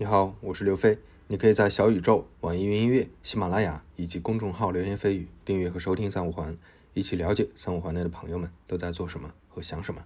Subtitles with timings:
[0.00, 0.98] 你好，我是刘飞。
[1.28, 6.56] 你可以在小宇宙、网易云音乐、喜马拉雅以及公众号“流言蜚语”订阅和收听三五环，
[6.94, 10.02] 一起了解三五环内的朋友们都在做什么和想什么。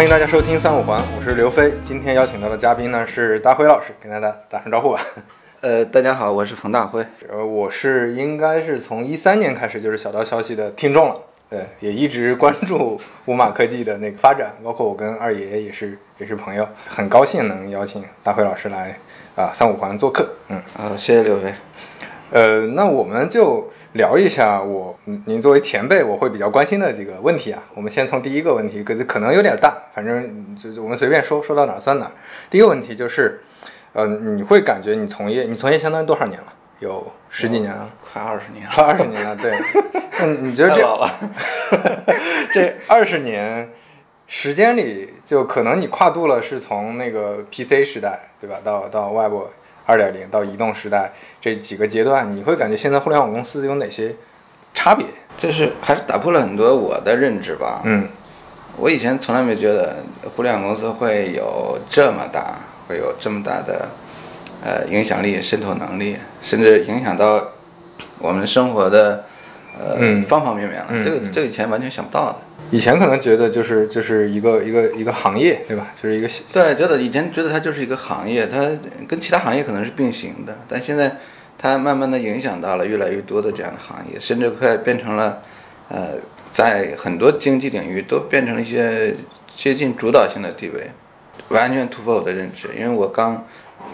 [0.00, 1.74] 欢迎大家收听三五环，我是刘飞。
[1.84, 5.04] 今天邀请到的嘉宾呢是大辉老师，跟大家打声招呼吧。
[5.60, 7.04] 呃，大家好，我是冯大辉。
[7.30, 18.98] 呃，我是应该是从一三年开始就是小道消息的听众了，对，也一直关注五马科技的那个发展，包括我跟二爷也是也是朋友，很高兴能邀请大辉老师来
[19.36, 20.26] 啊三五环做客。
[20.48, 21.52] 嗯，好，谢谢刘飞。
[22.30, 27.60] 呃，那我们就聊一下我您作为前辈，我会比较关心的几个问题啊。
[27.74, 32.12] 我们先从第一个问题，可可能有点大，反正就我们随便说，说到哪儿算哪儿。
[32.48, 33.40] 第一个问题就是，
[33.92, 36.46] 呃，你会感觉你从业，你从业相当于多少年了？
[36.78, 39.36] 有十几年了， 快二十年了，快二十年了。
[39.36, 39.52] 对，
[40.20, 40.80] 嗯你觉得这
[42.54, 43.68] 这二十年
[44.28, 49.32] 时间里，就可能你跨度了是从那个 PC 时代，对吧，到到 Web
[49.86, 54.14] 二点零到移动时代这几个阶段，你会感觉现在互联网公司有哪些
[54.72, 55.06] 差别？
[55.36, 57.82] 就是还是打破了很多我的认知吧。
[57.84, 58.08] 嗯
[58.76, 59.96] 我以前从来没觉得
[60.34, 62.56] 互联网公司会有这么大，
[62.88, 63.88] 会有这么大的
[64.64, 67.48] 呃影响力、渗透能力，甚至影响到
[68.20, 69.24] 我们生活的
[69.78, 70.86] 呃、嗯方方面面了。
[70.90, 72.36] 嗯这个嗯这个以前完全想不到的。
[72.70, 75.92] 以前可能觉得就是就是一个一个一个行业，对吧？
[76.00, 78.70] 就是一个对，觉得以前觉得它就是一个行业，它
[79.08, 81.16] 跟其他行业可能是并行的，但现在
[81.58, 85.42] 它慢慢的影响到了越来越多的这样的行业，甚至快变成了，
[85.88, 86.12] 呃，
[86.52, 89.14] 在很多经济领域都变成了一些
[89.56, 90.90] 接近主导性的地位，
[91.48, 92.68] 完全突破我的认知。
[92.78, 93.44] 因为我刚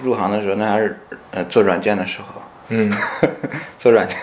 [0.03, 0.99] 入行的时候，那还是
[1.31, 2.93] 呃做软件的时候，嗯
[3.79, 4.19] 做软件，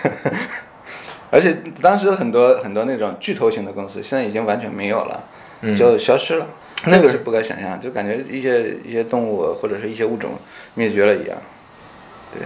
[1.34, 1.52] 而且
[1.82, 5.24] 当时很多很多那种巨头型的公司，现在已经完全没有了，
[5.62, 6.46] 嗯就消失了。
[6.84, 10.30] 那个这个是不可想象，就感觉一些一些动物或者是一些物种
[10.74, 11.36] 灭绝了一样。
[12.32, 12.42] 对，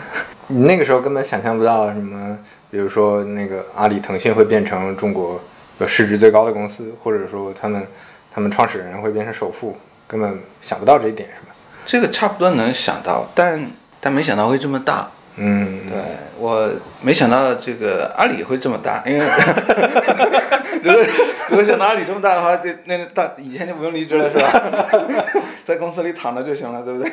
[0.47, 2.39] 你那个时候根本想象不到什么，
[2.71, 5.39] 比如说那个阿里、腾讯会变成中国
[5.79, 7.87] 呃市值最高的公司，或者说他们
[8.33, 9.77] 他们创始人会变成首富，
[10.07, 11.55] 根本想不到这一点，是吧？
[11.85, 13.71] 这个差不多能想到，但
[14.01, 15.11] 但没想到会这么大。
[15.41, 15.99] 嗯，对
[16.39, 16.69] 我
[17.01, 19.25] 没想到这个阿里会这么大，因为
[20.83, 21.03] 如果
[21.51, 24.87] 如果想到阿里这么大的话，就那大以前就不用离职了是吧？
[25.65, 27.11] 在公司里躺着就行了，对不对？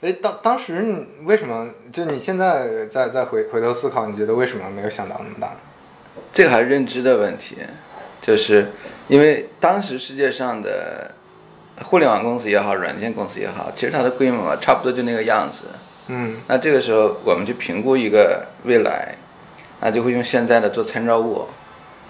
[0.02, 5.56] 哎，当当时你为什么就你现在再再回回头思考，你觉得为什么没有想到那么大呢？
[6.32, 7.56] 这个还是认知的问题，
[8.20, 8.72] 就是
[9.08, 11.10] 因为当时世界上的
[11.84, 15.64] 互联网公司也好，软件公司也好，其实它的规模差不多就那个样子。
[16.08, 16.36] 嗯。
[16.46, 19.16] 那这个时候我们去评估一个未来，
[19.80, 21.46] 那就会用现在的做参照物，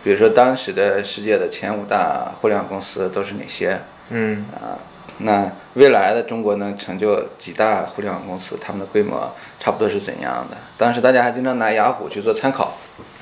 [0.03, 3.79] 比如说当时的世界的前五大互联网公司都是哪些？
[4.11, 4.47] 嗯。
[4.55, 4.79] 啊？
[5.19, 10.57] 那未来的中国能成就几大互联网公司，他们的规模差不多是怎样的？
[10.77, 12.75] 当时大家还经常拿雅虎去做参考，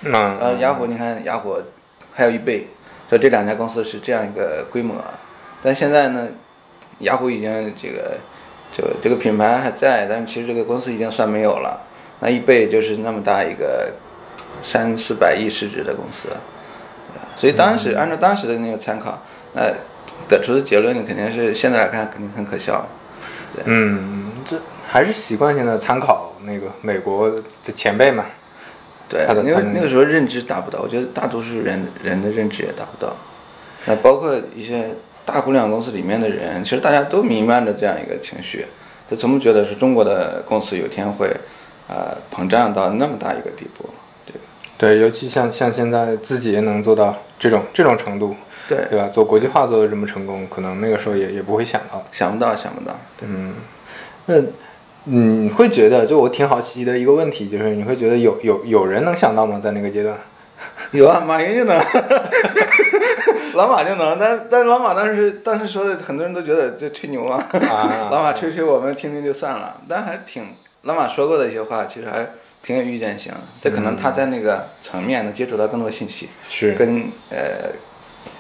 [0.05, 1.59] 嗯呃，雅虎你看雅虎
[2.13, 2.69] 还有一倍，
[3.09, 4.95] 所以这两家公司是这样一个规模，
[5.63, 6.29] 但现在呢，
[7.01, 8.17] 雅虎已经这个
[8.73, 11.81] 这个这个品牌还在，但是其实这个公司已经算没有了，
[12.21, 13.93] 那一倍就是那么大一个
[14.63, 16.29] 三四百亿市值的公司，
[17.37, 19.19] 所以当时按照当时的那个参考，
[19.55, 19.63] 那
[20.29, 22.87] 得出的结论肯定是现在来看肯定很可笑，
[23.65, 24.57] 嗯，这
[24.87, 27.31] 还是习惯性的参考那个美国
[27.65, 28.25] 的前辈嘛。
[29.09, 33.13] 对他的，因为那个时候认知达不到，我觉得大多数人人的认知也达不到。
[33.87, 34.95] 那包括一些
[35.31, 38.67] 大互联网公司里面的人，其实大家都弥漫着这样一个情绪，
[39.09, 41.31] 他从不觉得是中国的公司有一天会，
[41.89, 43.89] 呃，膨胀到那么大一个地步，
[44.27, 44.35] 对？
[44.77, 48.35] 对，尤其像像现在自己也能做到这种这种程度，
[48.69, 49.09] 对，对吧？
[49.09, 52.03] 做国际化做的这么成功，可能那个时候也也不会想到。
[52.11, 53.55] 想不到，想不到，对，嗯，
[54.27, 54.35] 那
[55.05, 59.61] 你会觉得，就我挺好奇的一个问题，就是你会觉得有有有人能想到吗？
[59.63, 60.17] 在那个阶段？
[60.93, 61.79] 有啊，马云就能，
[63.55, 72.27] 老马就能，但但是老马当时当时说的，很多人都觉得这吹牛啊，啊 老马吹吹我们听听就算了，但还挺老马说过的一些话，其实还
[72.63, 73.41] 挺有预见性的。
[73.61, 77.39] 这可能他在那个层面能接触到更多信息，是跟呃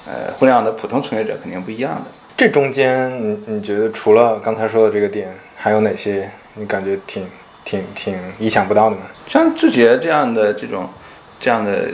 [0.07, 2.03] 呃互联网的普通从业者肯定不一样的。
[2.37, 7.29] 这中间，你你觉得除了刚才说的这个点，还有哪些你感觉挺
[7.65, 9.03] 挺挺意想不到的吗？
[9.27, 10.89] 像字节这样的这种
[11.39, 11.89] 这样的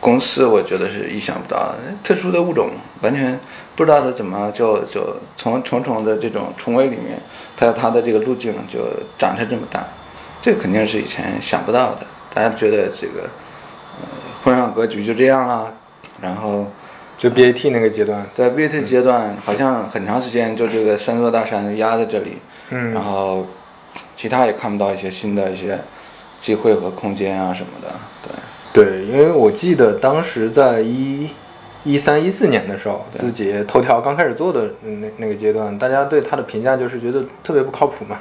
[0.00, 2.70] 公司，我觉得是意想不到的，特殊的物种，
[3.02, 3.38] 完全
[3.74, 7.20] 不知道它怎么就就从重重的这种重围里面，
[7.56, 8.78] 它它的这个路径就
[9.18, 9.84] 长成这么大，
[10.40, 12.06] 这个肯定是以前想不到的。
[12.32, 13.22] 大家觉得这个
[14.00, 14.06] 呃
[14.44, 15.74] 互联网格局就这样了，
[16.20, 16.70] 然后
[17.18, 22.38] 就 BAT 那个阶段，在 BAT 阶段好像很长时间就这个三座大山压在这里，
[22.70, 23.44] 嗯然后
[24.14, 25.76] 其他也看不到一些新的一些
[26.38, 27.92] 机会和空间啊什么的，
[28.72, 29.04] 对。
[29.04, 31.30] 因为我记得当时在一
[31.84, 38.20] 一三一四年的时候，字节头条刚开始做的嗯那那个阶段，大家对它的评价就是觉得特别不靠谱嘛，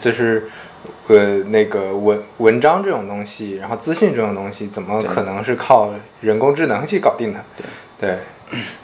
[0.00, 0.48] 就是
[1.08, 7.40] 呃那个文文章这种东西，然后资讯这种东西，怎么可能是靠人工智能去搞定的？
[8.00, 8.18] 对。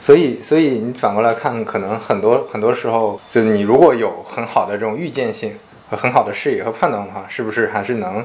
[0.01, 5.53] 所以，所以你反过来看，可能很多很多时候，就你如果有很好的这种预见性
[5.89, 8.21] 和很好的视野和判断的话，是不是还是能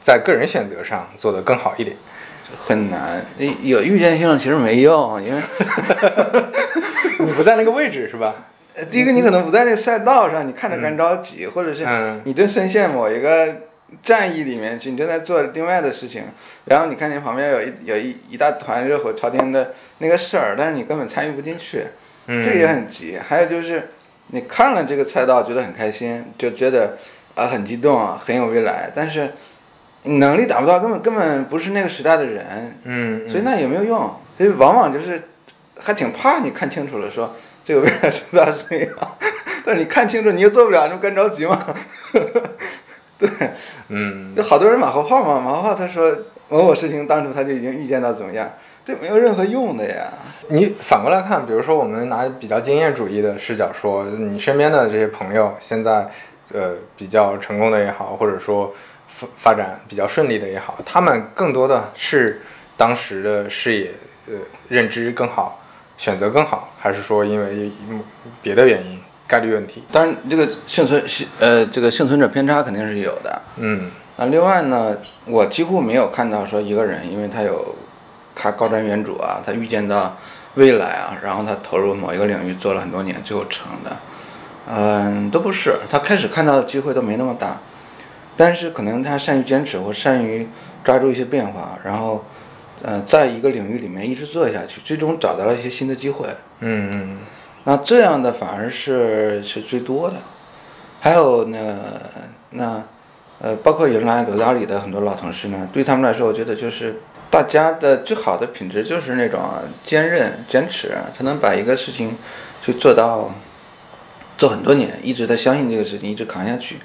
[0.00, 1.96] 在个人选择上做得更好一点？
[2.56, 3.24] 很难，
[3.62, 5.40] 有预见性其实没用，因为
[7.18, 8.34] 你不在那个位置是吧？
[8.74, 12.20] 呃第一个你可能不在那个赛道上，你看着干着急，或者是嗯。
[12.24, 13.46] 你正深陷某一个
[14.02, 16.24] 战役里面去，你正在做另外的事情，
[16.64, 21.84] 然后你看见旁边有一有一一大团热火朝天的那个事儿，但是你根本参与不进去，
[22.26, 22.42] 嗯。
[22.42, 23.18] 这个也很急。
[23.18, 23.90] 还有就是
[24.28, 26.96] 你看了这个赛道觉得很开心，就觉得
[27.34, 29.30] 啊、很激动啊，很有未来，但是你
[30.04, 33.98] 能力达不到，根本根本不是那个时代的人，嗯，所以那也没有用，
[34.36, 35.22] 所以往往就是
[35.78, 37.34] 还挺怕你看清楚了，说
[37.64, 38.92] 这个未来知道是这样，
[39.64, 41.58] 但是你看清楚你又做不了，你不干着急吗？
[43.16, 43.28] 对，
[43.88, 44.32] 嗯。
[44.36, 46.10] 有好多人马后炮嘛，马后炮他说
[46.48, 48.50] 某某事情当初他就已经预见到怎么样，
[48.84, 50.08] 这没有任何用的呀。
[50.48, 56.10] 你反过来看，比如说我们拿比较经验主义的视角说，你身边的这些朋友现在
[56.52, 58.74] 呃比较成功的也好，或者说
[59.12, 62.42] 发发展比较顺利的也好，他们更多的是
[62.76, 63.90] 当时的视野
[64.26, 64.34] 呃
[64.68, 65.60] 认知更好，
[65.96, 68.02] 选择更好，还是说因为嗯
[68.40, 68.98] 别的原因
[69.28, 69.84] 概率问题？
[69.92, 71.04] 当然，这个幸存
[71.38, 73.42] 呃这个幸存者偏差肯定是有的。
[73.56, 77.74] 嗯那另外呢，我几乎没有看到说一个人，因为他有
[78.34, 80.16] 他高瞻远瞩啊，他预见到
[80.54, 83.96] 未来啊，然后他投入某一个领域做了很多年，最后成的，
[84.68, 85.76] 嗯，都不是。
[85.90, 87.58] 他开始看到的机会都没那么大，
[88.36, 90.48] 但是可能他善于坚持或善于
[90.82, 92.24] 抓住一些变化，然后，
[92.82, 96.26] 呃，在一个领域里面一直做下去，最终找到了一些新的机会。
[96.60, 97.18] 嗯嗯
[97.64, 100.16] 那这样的反而是是最多的，
[101.00, 101.78] 还有呢，
[102.50, 102.82] 那
[103.40, 107.00] 呃，包括原来刘大里的很多老同事呢，对他们来说，我觉得就是
[107.30, 109.40] 大家的最好的品质就是那种
[109.84, 112.16] 坚韧、坚持，才能把一个事情
[112.64, 113.32] 去做到
[114.36, 116.78] 做很多年，一直在相信这个事情，一直扛下去。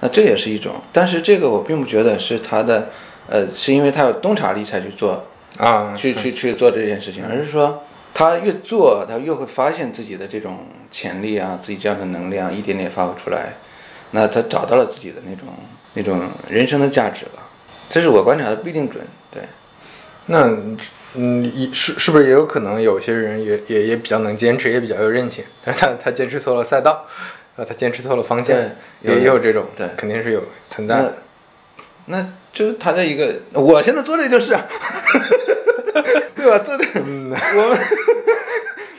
[0.00, 2.88] 那这也是一种，但是这个我并不觉得是他的，
[3.28, 5.26] 呃，是因为他有洞察力才去做
[5.58, 7.82] 啊，去去去做这件事情，而是说
[8.14, 13.54] 他越做，他越会发现自己的这种潜力啊，自己这样的能量一点点发挥出来，
[14.12, 15.48] 那他找到了自己的那种
[15.94, 17.42] 那种人生的价值了。
[17.90, 19.02] 这是我观察的，不一定准。
[19.30, 19.42] 对，
[20.26, 20.46] 那
[21.14, 27.06] 嗯，一是是不是也有可能有些人也也也比较能坚持，也比较有韧性，但是他他坚持错了赛道，
[27.58, 28.56] 呃，他坚持错了方向，
[29.02, 30.40] 也也有这种，对肯定是有
[30.70, 31.14] 存在那的。
[32.06, 34.56] 那就他的一个，我现在做的就是，
[36.36, 36.58] 对吧？
[36.60, 37.78] 做这个，嗯我们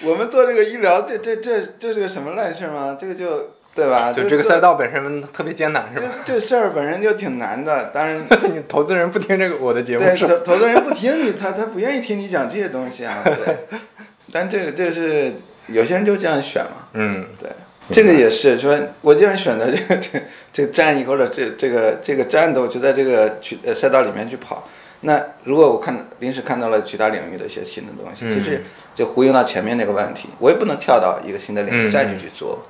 [0.01, 2.97] 我们做这个医疗，这这这这是个什么烂事儿吗？
[2.99, 4.11] 这个就对吧？
[4.11, 6.09] 就这个赛道本身特别艰难，是吧？
[6.25, 8.21] 这事儿本身就挺难的，当然，
[8.53, 10.17] 你投资人不听这个我的节目对？
[10.17, 13.23] 投投资人不听你，他他不愿意听你讲这些东西啊。
[13.23, 13.57] 对，
[14.33, 15.33] 但这个这是
[15.67, 16.87] 有些人就这样选嘛。
[16.93, 17.49] 嗯对，
[17.91, 20.21] 这个也是说，我既然选择这个这
[20.53, 24.67] 这个战役或者这这个这个战斗，就在这个去呃赛道里面去跑。
[25.01, 28.31] 那如果我看临时看到了其他领域的一些新的东西，嗯。
[28.31, 32.61] 其实就呼应到前面那个问题，我也不能跳到一个新的领域嗯再去去做。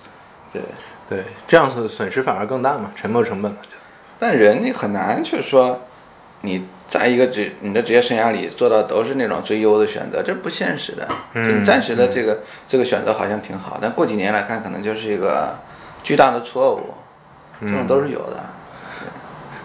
[0.54, 0.62] 对，
[1.10, 3.76] 对，这样子损失反而更大嘛，沉没成本嘛，就。
[4.20, 5.82] 但人你很难去说，
[6.42, 11.08] 你在一个职你的职业生涯里做到都是那种最优的选择，这不现实的。
[11.36, 15.55] 就你暂时的这个、这个选择好像挺好，但过几年来看，可能就是一个
[16.03, 16.81] 巨大的错误，
[17.62, 18.43] 这种都是有的。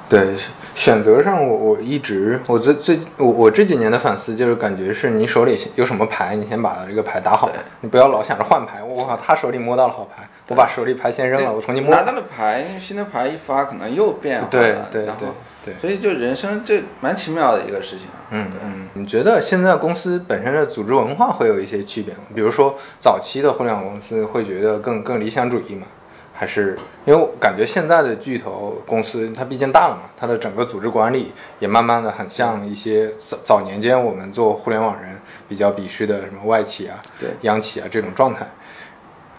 [0.06, 0.36] 对，
[0.74, 7.50] 选择上我我一直我最最我我这几年的反思就是感觉是你手里有什么牌，你先把这个牌打好，
[7.80, 8.82] 你不要老想着换牌。
[8.82, 12.02] 我靠，他手里摸到了好牌，我把手里牌先扔了，我重新摸拿。
[12.02, 15.34] 到了牌，新的牌一发，可能又变化对了，对对然后
[15.64, 15.74] 对。
[15.80, 18.26] 所以就人生这蛮奇妙的一个事情啊。
[18.30, 22.20] 嗯嗯，你觉得现在公司本身的组织文化会有一些区别吗？
[22.34, 25.86] 比如说早期的互联网公司会觉得更更理想主义嘛，
[26.32, 38.46] 还是因为我感觉现在的巨头公司它毕竟大了嘛，它的整个组织管理也慢慢的很像一些早早年间我们做互联网人比较鄙视的什么外企啊、对央企啊这种状态。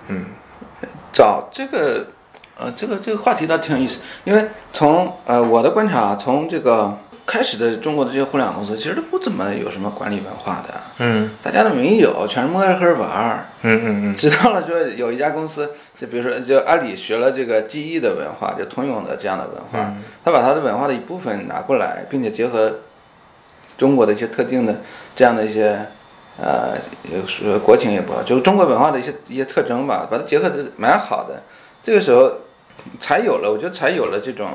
[0.07, 0.25] 嗯
[1.11, 2.05] 找这个，
[2.57, 13.45] 呃，这个这个话题倒挺有意思，因为从呃我的观察，从这个开始的中国的这些互联网公司，其实都不怎么有什么管理文化的，嗯大家都没有，全是摸着黑玩儿。
[13.63, 19.93] 嗯嗯嗯直到了说有一家公司，就比如说就阿里学了这个记忆的文化，就通用的这样的文化，
[20.23, 22.71] 他把他的文化的一部分拿过来，并且结合
[23.77, 24.77] 中国的一些特定的
[25.15, 25.77] 这样的一些
[26.37, 26.77] 呃，
[27.11, 31.41] 也说国情也不好，就是中国文化的一些一些特征吧，把它结合的蛮好的。
[31.83, 32.31] 这个时候
[32.99, 34.47] 才有了，我觉得才有了这种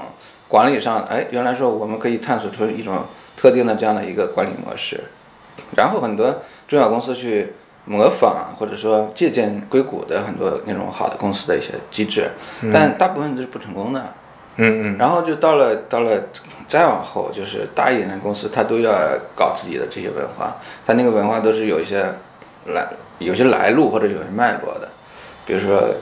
[0.49, 3.05] 管理上，哎，原来说我们可以探索出一种
[3.37, 5.01] 特定的这样的一个管理模式，
[5.77, 7.53] 然后很多中小公司去
[7.85, 12.31] 模仿或者说借鉴硅谷的很多那种好的公司的一些机制，
[12.73, 14.01] 但大部分都是不成功的。
[14.57, 14.99] 嗯嗯。
[14.99, 16.29] 然后就到了到了
[16.69, 18.93] 再往后，就是大一点的公司，它都要
[19.35, 20.57] 搞自己的这些文化，
[20.87, 22.05] 它那个文化都是有一些
[22.67, 22.87] 来
[23.19, 24.89] 有些来路或者有些脉络的，
[25.47, 25.95] 比如说呃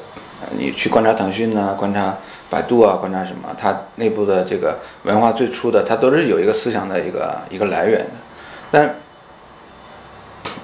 [0.56, 2.16] 你去观察腾讯呐、观察
[2.48, 8.12] 百度啊，观察什么，它内部的这个文化最初的，它都是有一个思想的一个一个来源的，
[8.70, 8.94] 但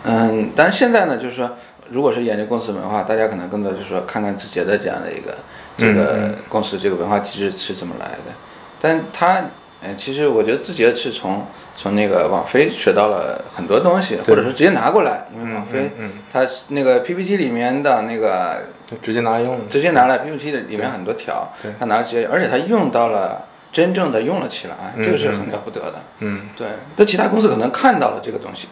[0.04, 1.50] 嗯，但是现在呢，就是说，
[1.90, 5.34] 如果是研究公司文化，大家可能更多就是说看看字节的这样的一个
[5.76, 8.32] 这个公司这个文化机制是怎么来的。
[8.80, 9.42] 但它，
[9.82, 19.68] 嗯，其实我觉得字节是从从那个网飞学到了很多东西，或者说直接拿过来，因为网飞嗯它那个 PPT 里面的那个就直接拿来用。
[19.68, 23.46] 直接拿来 PPT 的里面很多条，他拿直接，而且他用到了。
[23.74, 25.94] 真正的用了起来，这个是很了不得的。
[26.20, 28.68] 嗯对，在其他公司可能看到了这个东西，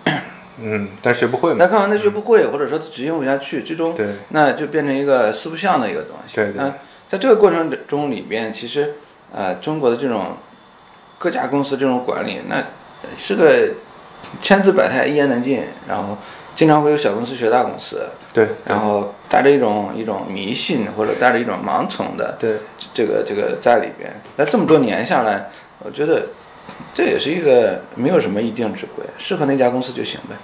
[0.61, 1.57] 嗯，但学不会嘛。
[1.59, 6.37] 但看完他学不会，或者说执行不下去，最终对那就变成一个四不像的一个东西。
[6.37, 6.73] 对对那
[7.09, 8.95] 在这个过程中里边，其实
[9.35, 10.37] 呃，中国的这种
[11.19, 12.63] 各家公司这种管理，那
[13.17, 13.71] 是个
[14.41, 16.17] 千姿百态、一言难尽，然后
[16.55, 22.57] 经常会有小公司学大公司，对然后带着一种一种迷信或者带着一种盲从的对
[22.95, 24.13] 这个这个在里边。
[24.37, 26.27] 那这么多年下来，我觉得
[26.95, 30.37] 这也是一个没有什么一定之规，适合那家公司就行呗。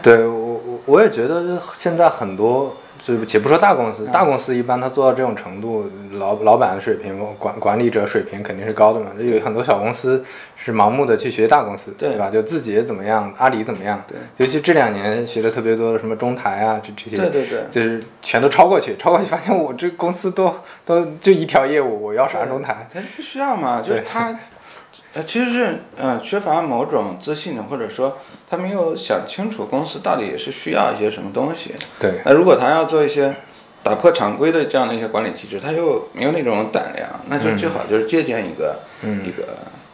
[0.00, 9.06] 对，我我我也觉得现在很多，就且不说大公司，嗯大公司一般他做到这种程度，老老板的水平、管管理者水平肯定是高的嘛。
[9.18, 10.24] 有很多小公司
[10.56, 12.30] 是盲目的去学大公司，对吧？
[12.30, 20.54] 就自己怎么样，阿里怎么样，对，尤其这两年学的特别多的什么中台啊，这这些，对对对就是全都超过去，超过去发现我这公司都
[20.84, 22.88] 都就一条业务，我要啥中台？
[22.94, 24.38] 它不需要嘛，就是对他，
[25.14, 28.16] 呃，其实是呃缺乏某种自信的，或者说
[28.48, 31.74] 他没有想清楚公司到底是需要一些什么东西。
[32.00, 33.34] 对，那如果他要做一些
[33.82, 39.44] 打破常规的这样的一些管理机制，他又没有那种胆量，那就最好就是借鉴一个、一个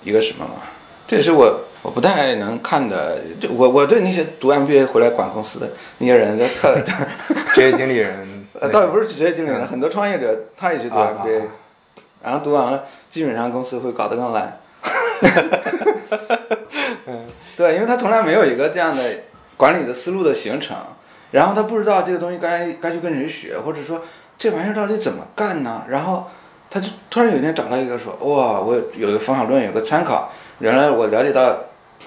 [0.05, 0.63] 一个什么嘛。
[1.09, 6.81] 这也是我我不太能看的，就我我对那些读 MBA 回来管公司的那些人， 就特
[7.55, 11.43] 职业经理人，呃，倒也不是职业经理人，很多创业者他也是读啊 MBA，、
[12.23, 14.61] 然后读完了，基本上公司会搞得更烂。
[17.57, 19.03] 对，因为他从来没有一个这样的
[19.57, 20.77] 管理的思路的形成，
[21.33, 24.03] 然后他不知道这个东西该该去跟谁学，或者说
[24.39, 25.85] 这玩意儿到底怎么干呢？
[25.89, 26.29] 然后
[26.71, 30.31] 他就突然有一天找到一个说，哇，我有一个方法论，有个参考，
[30.61, 31.65] 原来我了解到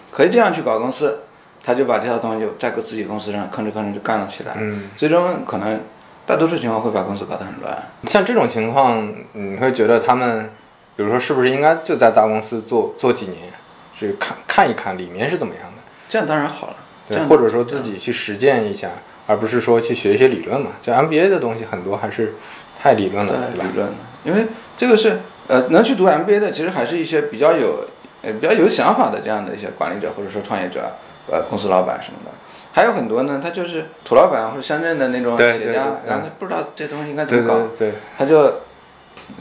[0.09, 1.19] 可以这样去搞公司，
[1.63, 5.79] 他就把这套东西就在自己公司上吭哧吭哧就干了起来，嗯，最终可能
[6.25, 7.77] 大多数情况会把公司搞得很乱。
[8.07, 10.49] 像这种情况，你会觉得他们，
[11.01, 13.51] 比如说是不是应该就在大公司做做几年，
[13.97, 16.75] 去看看一看里面是怎么样的，这样当然好了，
[17.09, 18.91] 对，或者说自己去实践一下，
[19.25, 20.73] 而不是说去学一些理论嘛。
[20.79, 22.35] 就 MBA 的东西很多还是
[22.79, 23.75] 太理论了，对吧理？
[23.75, 23.93] 论的，
[24.23, 24.45] 因为
[24.77, 27.87] 这个是呃能去读 MBA 的，其实还是一些比较有
[28.21, 30.91] 呃比较有想法的这样的一些管理者或者说创业者，
[31.31, 32.31] 呃公司老板什么的。
[32.73, 38.61] 还有很多呢，他就是土老板或者乡镇的那种企业家，然后他不知道这东西应该怎么搞，对对，他就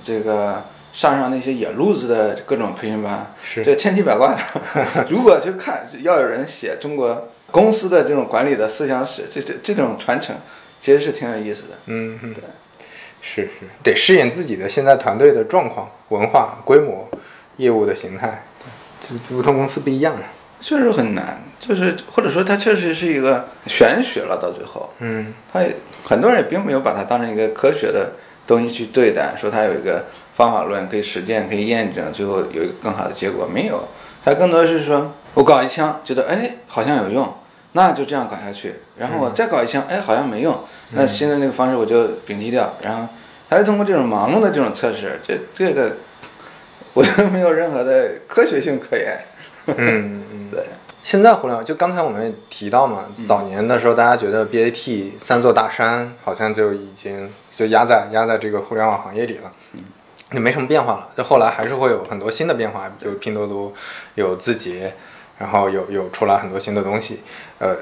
[0.03, 3.63] 这个上上那些野路子的各种培训班，是。
[3.63, 4.37] 这千奇百怪。
[5.09, 10.37] 如果去看，要有人写中国公司的这种管理的思想史，这这这种传承
[10.79, 11.75] 其实是挺有意思的。
[11.87, 12.43] 嗯嗯，对，
[13.21, 17.09] 是是，得适应自己的现在团队的状况、文化、规模、
[17.57, 19.17] 业务的形态，对。
[19.17, 20.15] 就不同公司不一样。
[20.61, 25.33] 确实很难，就是或者说它确实是一个玄学了，到最后，嗯。
[25.53, 28.13] 它也很多人也并没有把它当成一个科学的
[28.47, 30.05] 东西去对待，说它有一个
[30.41, 33.85] 方法论可以实践、可以验证，最后有一个更好的结果，没有，
[34.25, 37.35] 它更多是说我搞一枪，觉得哎好像有用，
[37.73, 40.59] 那就这样搞下去，然后我再搞一枪，哎好像没用，
[40.93, 43.07] 那新的那个方式我就摒弃掉，然后
[43.51, 45.97] 他是通过这种盲目的这种测试，这这个
[46.95, 49.19] 我觉得没有任何的科学性可言。
[49.67, 49.77] 嗯
[50.33, 50.65] 嗯， 对，
[51.03, 59.53] 现在互联网就刚才我们也提到嘛，早年的时候大家觉得 BAT 三座大山好像就已经就压在压在这个互联网行业里了，
[60.33, 61.09] 就没什么变化了。
[61.17, 63.73] 就后来还是会有很多新的变化，有拼多多，
[64.15, 64.95] 有字节，
[65.39, 67.21] 然后有有出来很多新的东西，
[67.59, 67.77] 呃。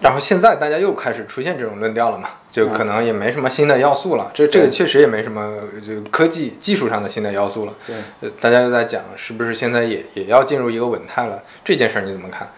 [0.00, 4.30] 然后现在大家又开始出现这种论调了嘛，就可能也没什么新的要素了。
[4.32, 7.74] 这这个确实也没什么就科技技术上的新的要素了。
[7.84, 11.42] 对，呃，大家又在讲是不是现在也也要进入一个稳态了？
[11.64, 12.48] 这件事儿你怎么看？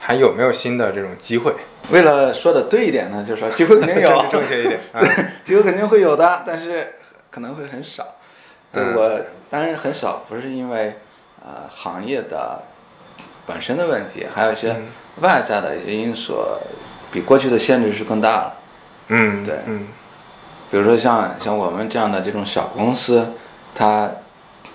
[0.00, 1.54] 还有没有新的这种机会？
[1.92, 4.80] 为了说的对一点呢，就是说机会肯定有， 正确一点。
[4.90, 5.00] 啊
[5.44, 6.94] 机会肯定会有的，但是
[7.30, 8.16] 可能会很少。
[8.72, 8.94] 对嗯。
[8.94, 10.94] 我当然很少，不是因为
[11.44, 12.62] 呃行业的
[13.46, 14.76] 本身的问题，还有一些
[15.20, 16.36] 外在的一些因素，
[17.10, 18.54] 比过去的限制是更大了。
[19.08, 19.56] 嗯，对。
[19.66, 19.88] 嗯。
[20.70, 23.32] 比如说像像我们这样的这种小公司，
[23.74, 24.08] 它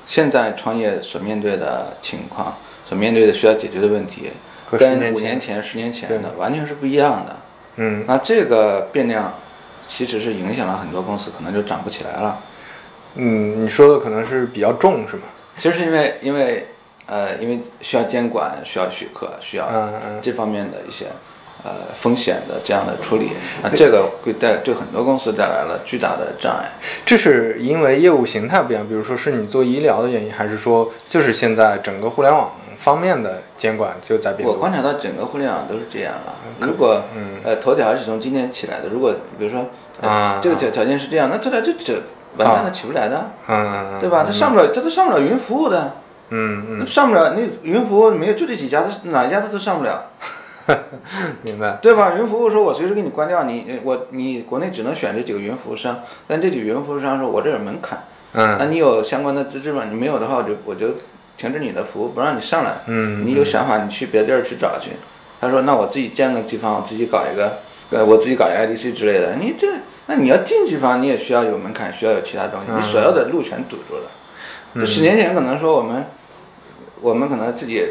[0.06, 4.32] 现在创业所面对的情况，所面对的需要解决的问题，
[4.72, 7.36] 跟五年前、十年前的完全是不一样的。
[7.78, 8.04] 嗯。
[8.06, 9.34] 那这个变量
[9.88, 12.42] 其实是影响了很多公司，可能就涨不起来了。
[13.16, 15.24] 嗯，你说的可能是比较重是吗？
[15.58, 16.68] 其实是因为因为
[17.08, 21.06] 呃，因为需要监管，需要许可，需要嗯嗯这方面的一些
[21.64, 23.30] 呃风险的这样的处理，
[23.64, 26.70] 那这个会带对很多公司带来了巨大的障碍。
[27.06, 34.54] 这是因为业务形态不一样，比如说是你做医疗的原因，还是说就是现在整个互联网方面的监管就在变多？
[34.54, 36.36] 我观察到整个互联网都是这样了。
[36.60, 39.66] 如果嗯呃头条是从今天起来的，如果比如说、
[40.02, 42.02] 呃啊这个条条件是这样，那头条就这
[42.38, 44.24] 完蛋了起不来的，嗯，对吧？
[44.26, 45.96] 它上不了，它都上不了云服务的。
[46.30, 50.06] 嗯嗯上不了，那云服务没有就这几家，它哪一家它都上不了，
[50.66, 50.76] 嗯，
[51.44, 51.78] 明白。
[51.82, 52.14] 对吧？
[52.18, 59.84] 云服务说我随时给你关掉，你我你国内只能选这几个云服务商，但这几个云服务商说我这有门槛，嗯那嗯你有相关的资质吗？
[59.88, 60.88] 你没有的话，我就我就
[61.38, 62.72] 停止你的服务，不让你上来。
[62.88, 64.92] 嗯你有想法，你去别的地儿去找去。
[65.40, 67.60] 他说那我自己建个机房，我自己搞一个，
[67.92, 69.36] 呃，我自己搞一个 IDC 之类的。
[69.36, 69.68] 你这
[70.08, 74.12] 那你要进机房，你也需要有门槛，需要有其他东西，嗯你所有的路全堵住了。
[74.76, 76.06] 就十年前可能说我们，
[77.02, 77.84] 我们可能自己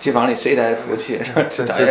[0.00, 1.20] 机房里塞一台服务器，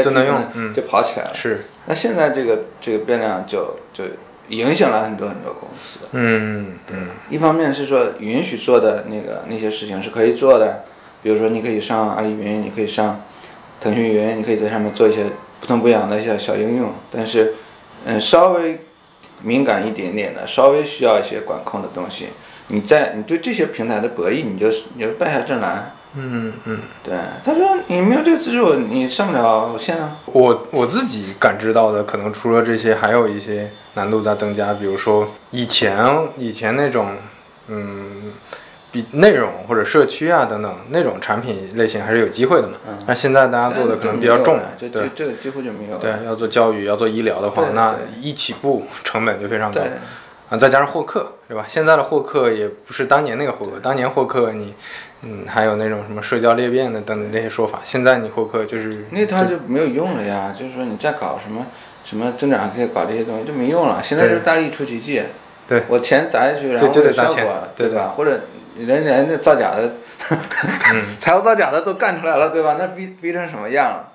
[0.04, 1.32] 就能用嗯就跑起来了。
[1.34, 4.04] 是，那现在这个这个变量就就
[4.50, 6.00] 影响了很多很多公司。
[6.12, 6.96] 嗯对
[7.30, 10.84] 一方面是说允许做的那个那些事情是可以做的，
[11.24, 13.22] 比如说你可以上阿里云，你可以上
[13.82, 15.26] 腾讯云，你可以在上面做一些
[15.60, 17.56] 不痛不痒的一些小应用，但是
[18.06, 18.80] 嗯稍微
[19.46, 22.30] 敏感一点点的，稍微需要一些管控的东西，
[22.70, 25.94] 你在你对这些平台的博弈，你就你就败下阵来。
[26.18, 26.80] 嗯嗯。
[27.04, 30.18] 对，他说你没有这个资助，你上不了线啊。
[30.26, 34.74] 我我自己感知到的，可能除了这些，还有一些难度在增加。
[34.74, 35.96] 比如说以前
[36.38, 37.16] 以前那种，
[37.68, 38.32] 嗯，
[38.96, 42.76] 比内容或者社区啊等等那种产品类型还是有机会的嘛。
[42.88, 46.00] 嗯但现在大家做的可能比较重，这对这这个几乎就没有了。
[46.00, 49.92] 对，要做教育，要做医疗的话，那一起步成本就非常高对。
[50.50, 51.66] 啊，再加上获客，对吧？
[51.68, 54.74] 现在的获客也不是当年那个获客，当年获客你，
[55.24, 61.66] 嗯，还有那种什么社交裂变的等等那些说法，现在你获客就是那套就没有用了呀，就是说你再搞什么
[62.06, 64.02] 什么增长，可以搞这些东西就没用了。
[64.02, 65.22] 现在就是大力出奇迹，
[65.68, 68.14] 对我钱砸下去，然后有效就得砸钱果，对吧？
[68.16, 68.42] 或者
[68.78, 69.94] 人人那造假的，
[71.20, 72.76] 财务造假的都干出来了，对吧？
[72.80, 74.12] 那逼逼成什么样了？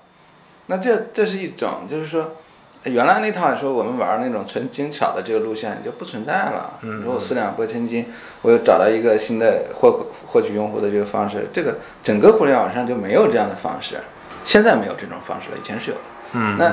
[0.66, 2.37] 那这这是一种，就是说。
[2.85, 6.79] 原来那套说我们玩那种纯精巧的这个路线就不存在了。
[6.81, 13.96] 嗯你说我四两拨千斤，我又找到一个新的获获取用户的这个方式，这个整个互联网上就没有这样的方式。
[14.44, 16.03] 现在没有这种方式了，以前是有的。
[16.33, 16.73] 嗯，那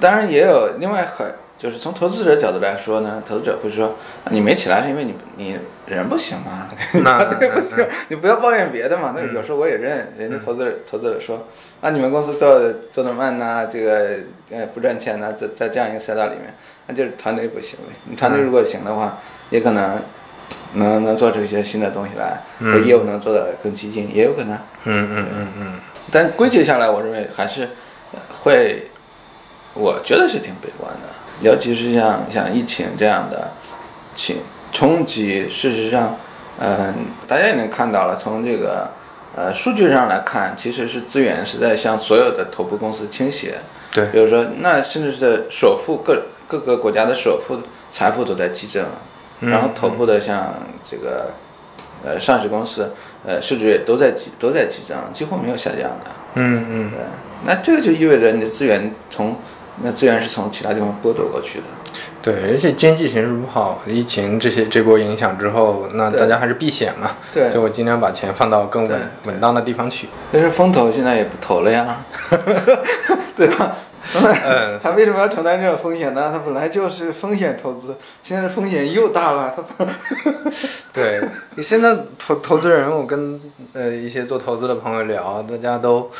[0.00, 1.32] 当然也有另外很
[1.64, 3.86] 就是从投资者角度来说呢，投资者会说，
[4.22, 6.68] 啊你没起来是因为你你人不行嘛，
[7.02, 9.14] 那对不行， 你不要抱怨别的嘛。
[9.16, 11.48] 那有时候我也认，人家投资者投资者说，
[11.80, 14.10] 啊你们公司做的做的慢呐、这个
[14.50, 16.52] 呃不赚钱呐、在在这样一个赛道里面，
[16.86, 17.94] 那就是团队不行呗。
[18.10, 20.02] 你团队如果行的话，也可能
[20.74, 24.54] 能能做出一些新的东西来，和业务能做得更激进，也有可能。
[24.84, 25.80] 嗯嗯嗯嗯
[26.12, 27.62] 但归结下来，我认为还是
[28.12, 28.82] 呃会，
[29.72, 31.08] 我觉得是挺悲观的，
[31.44, 33.52] 尤其是像像疫情这样的
[34.14, 34.38] 情
[34.72, 36.16] 冲击，事实上，
[36.58, 36.94] 嗯、
[37.28, 38.90] 大家也能看到了，从这个
[39.36, 43.56] 呃数据上来看，其实是资源是在向所有的头部公司倾斜。
[43.92, 47.58] 对比如说，那甚至是首富各各个国家的首富
[47.92, 48.84] 财富都在激增，
[49.40, 50.54] 然后头部的像
[50.90, 51.30] 这个
[52.04, 52.92] 呃上市公司
[53.26, 56.06] 呃市值也都在激都在激增，几乎没有下降的。
[56.34, 56.98] 嗯嗯对，
[57.46, 59.36] 那这个就意味着你的资源从
[59.82, 61.64] 那资源是从其他地方剥夺过去的。
[62.22, 70.08] 对，而且经济形势不好，疫情这些这波影响之后，那大家还是避险嘛，对就我尽量把钱放到更稳稳当的地方去。
[70.32, 72.04] 但是风投现在也不投了呀，
[73.36, 73.76] 对吧？
[74.46, 76.30] 嗯， 他为什么要承担这种风险呢？
[76.32, 79.90] 他本来就是风险投资，现在风险又大了，他不
[80.92, 81.20] 对，
[81.62, 83.40] 现在投投资人，我跟
[83.72, 86.10] 呃一些做投资的朋友聊，大家都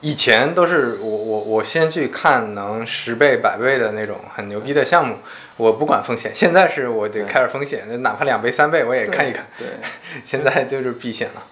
[0.00, 5.16] 以前都是我我我先去看能十倍百倍的那种很牛逼的项目，
[5.56, 6.30] 我不管风险。
[6.34, 9.46] 现在是我得开始风险，哪怕两倍三倍我也看一看。
[9.58, 9.66] 对。
[10.24, 11.42] 现在就是避险了。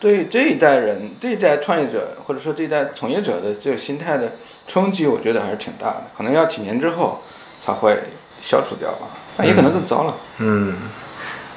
[0.00, 4.32] 对这一代人，这一代创业者或者说这一代从业者的这个心态的
[4.66, 7.22] 冲击，我觉得还是挺大的，可能要几年之后
[7.58, 7.96] 才会
[8.42, 10.14] 消除掉吧，但也可能更糟了。
[10.38, 10.76] 嗯，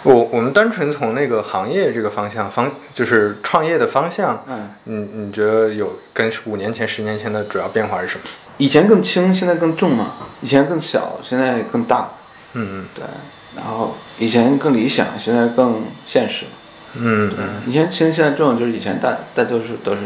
[0.03, 8.21] 我我们单纯从那个行业这个方向方，就是创业的方向，嗯，你你觉得有跟五年前、十年前的主要变化是什么？
[8.57, 12.09] 以前更轻，现在更重嘛，以前更小，现在更大，
[12.53, 13.03] 嗯对，
[13.55, 16.45] 然后以前更理想，现在更现实。
[16.93, 19.99] 嗯对，以前轻，现在重，就是以前大大多数都是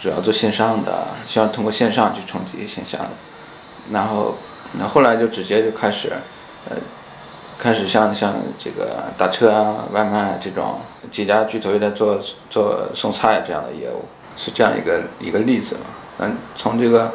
[0.00, 3.10] 主要做线上的，希望通过线上去冲击线下的，
[3.92, 4.36] 然后
[4.78, 6.12] 那后来就直接就开始，
[6.68, 6.76] 呃，
[7.58, 14.04] 开始像像这个打车啊、外卖这种几家巨头也在做做送菜这样的业务，
[14.36, 15.80] 是这样一个一个例子嘛。
[16.18, 17.10] 嗯，从这个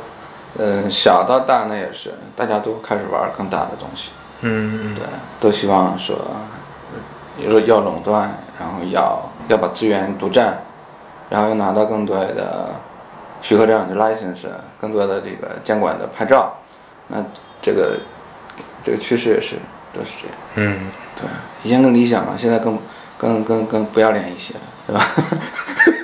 [0.58, 4.12] 嗯小到大呢也是，大家都开始玩更大的东西。
[4.42, 5.04] 嗯对，
[5.40, 6.18] 都希望说，
[7.38, 10.58] 比如说要垄断，然后要要把资源独占，
[11.30, 12.70] 然后要拿到更多的
[13.42, 14.48] 许可证，就 license，
[14.80, 16.56] 更多的这个监管的牌照，
[17.08, 17.24] 那
[17.62, 18.00] 这个
[18.84, 19.58] 这个趋势也是
[19.94, 20.38] 都是这样。
[20.56, 20.80] 嗯
[21.16, 21.28] 对，
[21.64, 22.80] 以前更理想嘛，现在更
[23.18, 25.06] 更更更不要脸一些了，对吧？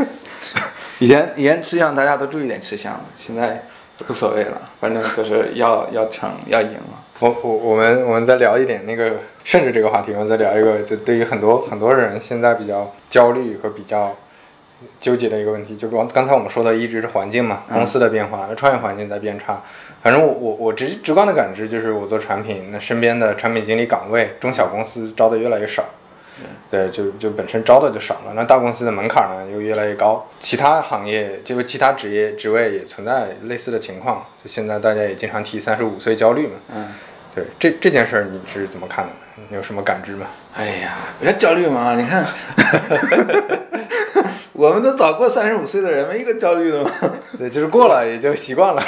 [1.00, 3.64] 以前以前吃相大家都注意点吃相，现在
[4.08, 7.00] 无所谓了，反正就是要要成要赢嘛。
[7.20, 14.14] 我我我们我们再聊一点那个甚至这个话题，我们再聊一个，就对于很多很多人现在比较焦虑和比较
[15.00, 19.62] 纠结的一个问题，就刚刚才我们说的一直是环境嘛，公司的变化，那创业环境在变差。
[20.06, 25.84] 反正我我我直直观的感知就是，我做产品，那身边的产品经理岗位，中小公司招的越来越少。
[26.70, 36.88] 对，就就本身招的就少了，那大公司的门槛呢又越来越高，其他行业就是其他职业职位也存在类似的情况，就现在大家也经常提三十五岁焦虑嘛，嗯。
[37.34, 39.12] 对，这这件事儿你是怎么看的？
[39.50, 40.28] 你有什么感知吗？
[40.56, 41.96] 哎呀，别焦虑嘛！
[41.96, 42.24] 你看，
[44.56, 46.90] 我们都早过三十五岁的人，没一个焦虑的嘛。
[47.38, 48.82] 对，就是过了也就习惯了。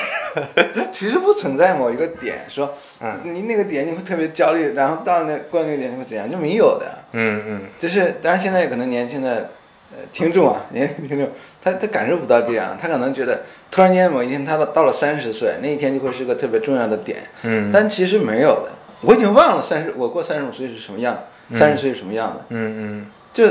[0.94, 6.32] 其实不存在某一个点，说，嗯，你那个点你会特别焦虑，然后到那过了那个点你会怎样？
[6.32, 6.86] 就没有的。
[7.12, 9.50] 嗯嗯就是，当然现在可能年轻的
[9.92, 11.30] 呃听众啊，年轻听众，
[11.62, 17.18] 他他感受不到这样，他可能觉得突然间某一天他到到了三十岁，那一天就会是个特别重要的点。
[17.44, 22.46] 嗯但其实没有的，我已经忘了三十，我过三十五岁是什么样，三十岁是什么样的。
[22.50, 23.46] 嗯嗯就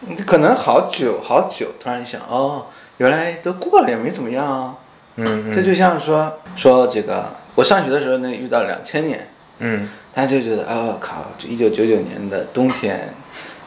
[0.00, 2.66] 你可能好久好久，突然一想，哦，
[2.98, 4.76] 原来都过了也没怎么样啊。
[5.16, 5.52] 嗯嗯。
[5.52, 9.88] 这就像说说这个，我上学的时候呢，遇到两千年，嗯。
[10.14, 13.14] 大家就觉得，哦靠，就一九九九年的冬天，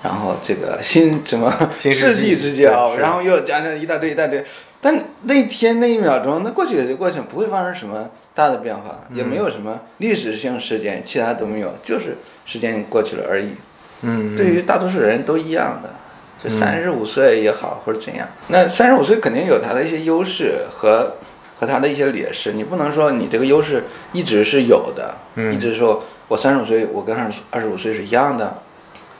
[0.04, 2.36] 然后这个新什么新世纪。
[2.36, 4.44] 之交，然后又讲讲一大堆一大堆，
[4.82, 13.52] 但那一天那一秒钟，那过去也就过去了，不会发生什么大的变化，也没有什么历史性事件，其他都没有，就是时间过去了而已。
[14.02, 15.90] 嗯，对于大多数人都一样的，
[16.44, 21.14] 就三十五岁也好或者怎样，那三十五岁肯定有他的一些优势和
[21.60, 25.54] 和他的一些劣势，你不能说你这个优势一直是有的，嗯。
[25.54, 28.62] 一直说我三十五岁我跟二十二十五岁是一样的，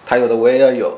[0.06, 0.98] 他有的我也要有，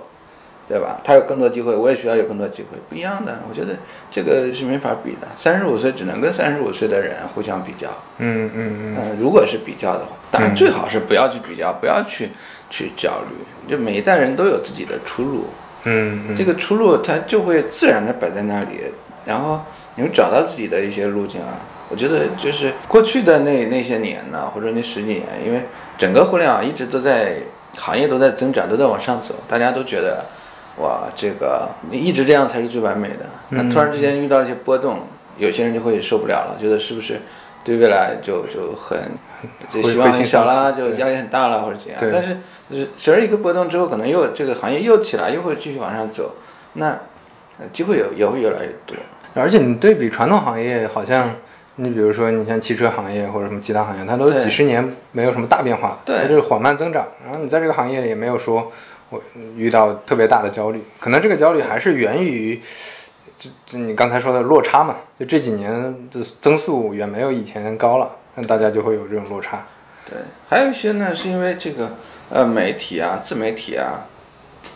[0.69, 1.01] 对吧？
[1.03, 3.75] 他有更多机会，我也需要有更多机会，不一样的，我觉得
[4.09, 5.27] 这个是没法比的。
[5.36, 8.95] 三十五岁只能跟三十五岁的人互相比较，嗯嗯嗯。
[8.97, 12.29] 嗯，如果是比较的话，当然最好是不要去比较，不要去
[12.69, 13.69] 去焦虑。
[13.69, 15.47] 就每一代人都有自己的出路，
[15.84, 18.82] 嗯嗯，这个出路它就会自然的摆在那里，
[19.26, 19.62] 然后
[19.96, 21.60] 你会找到自己的一些路径啊。
[21.89, 25.62] 我觉得就是过去的那那些年呢，或者那十几年，因为
[25.98, 27.36] 整个互联网一直都在
[27.78, 30.26] 行业都在增长，都在往上走，大家都觉得
[30.82, 33.26] 哇，这个你一直这样才是最完美的。
[33.50, 35.02] 那突然之间遇到一些波动，
[35.38, 37.22] 有些人就会受不了了，觉得是不是
[37.63, 38.98] 对未来就就很
[39.69, 42.02] 就希望很小啦，就压力很大了或者怎样。
[42.12, 42.38] 但是
[42.69, 46.36] 就是随着一个波动之后，可能又这个行业又起来，又会继续往上走，
[46.73, 46.88] 那
[47.60, 48.95] 呃机会也也会越来越多。
[49.36, 51.36] 而且你对比传统行业，好像
[51.76, 57.08] 你比如说你像汽车行业或者什么其他行业，它都是几十年没有什么大变化，对它就是缓慢增长。
[57.23, 58.71] 然后你在这个行业里也没有说
[59.10, 59.21] 我
[59.56, 62.62] 遇到特别大的焦虑，可能这个焦虑还是源于。
[63.36, 65.69] 就就你刚才说的落差嘛，就这几年
[66.10, 69.65] 的增速远没有以前高了，那大家就会有这种落差。
[70.10, 71.91] 对，还有一些呢，是因为这个
[72.29, 74.05] 呃媒体啊、自媒体啊，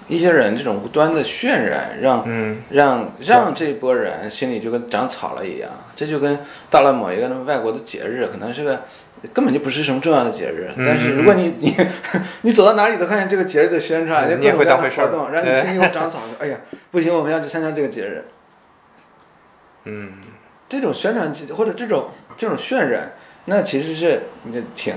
[0.07, 5.69] 一些人这种无端的渲染，让、嗯让让这一波人心里就跟长草了一样。
[5.95, 8.83] 这就跟到了某一个外国的节日，可能是个
[9.33, 11.75] 根本就不是什么重要的节日，嗯但是如果你 你
[12.41, 16.19] 你走到哪里都看见这个节日的宣传，嗯就各种各样的活动，让你心里又长草。
[16.39, 16.57] 哎呀，
[16.91, 18.25] 不行，我们要去参加这个节日。
[19.85, 20.13] 嗯
[20.69, 23.13] 这种宣传或者这种这种渲染，
[23.49, 24.93] 那其实是也挺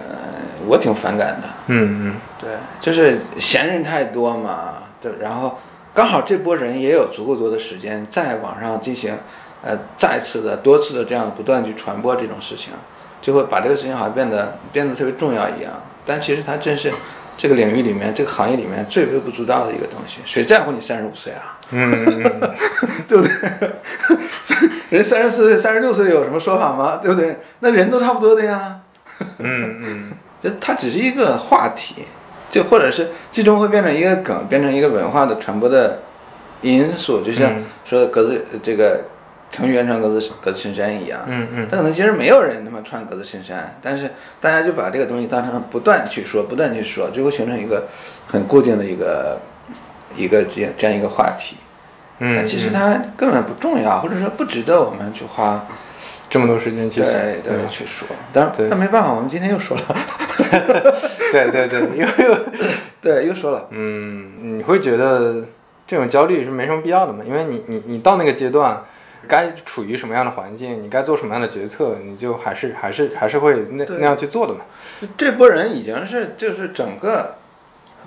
[0.67, 1.49] 我挺反感的。
[1.69, 5.57] 嗯嗯对，就是闲人太多嘛，对，然后
[5.95, 9.17] 刚好这波人也有足够多的时间在网上进行，
[9.63, 12.73] 呃，再次的、多次的这样不断去传播这种事情，
[13.23, 15.73] 就会把这个事情好像变得变得特别重要一样。
[16.05, 16.93] 但其实它真是
[17.41, 20.19] 这个领域里面、这个行业里面最微不足道的一个东西。
[20.27, 21.59] 谁在乎你三十五岁啊？
[21.71, 22.51] 嗯嗯
[23.09, 23.71] 对不对？
[24.91, 26.99] 人三十四岁、三十六岁有什么说法吗？
[27.03, 27.39] 对不对？
[27.61, 28.81] 那人都差不多的呀。
[29.39, 32.05] 嗯嗯 就它只是一个话题，
[32.51, 35.99] 就或者是最终会变成一个梗，变成一个文化的传播的
[36.61, 39.03] 因素，就像嗯说格子这个
[39.51, 41.21] 程序员穿格子格子衬衫一样。
[41.27, 44.11] 嗯嗯但可能其实没有人他妈穿格子衬衫，但是
[44.41, 47.89] 大家就把这个东西当成不断去说，不断去说，最后形成一个
[48.27, 49.39] 很固定的一个
[50.17, 51.57] 一个这样这样一个话题。
[52.19, 55.67] 那嗯，其实它根本不重要，或者说不值得我们去花
[56.29, 58.07] 这么多时间去对对去说。
[58.33, 59.83] 当然，对但没办法，我们今天又说了，
[61.33, 62.39] 对对对，因为
[63.01, 63.67] 对，又说了。
[63.71, 65.43] 嗯，你会觉得
[65.87, 67.25] 这种焦虑是没什么必要的嘛？
[67.27, 68.85] 因为你你你到那个阶段，
[69.29, 74.61] 该处于什么样的环境，你该做什么样的决策，你就还是还是还是会那那样去做的嘛。
[75.17, 77.37] 这波人已经是就是整个，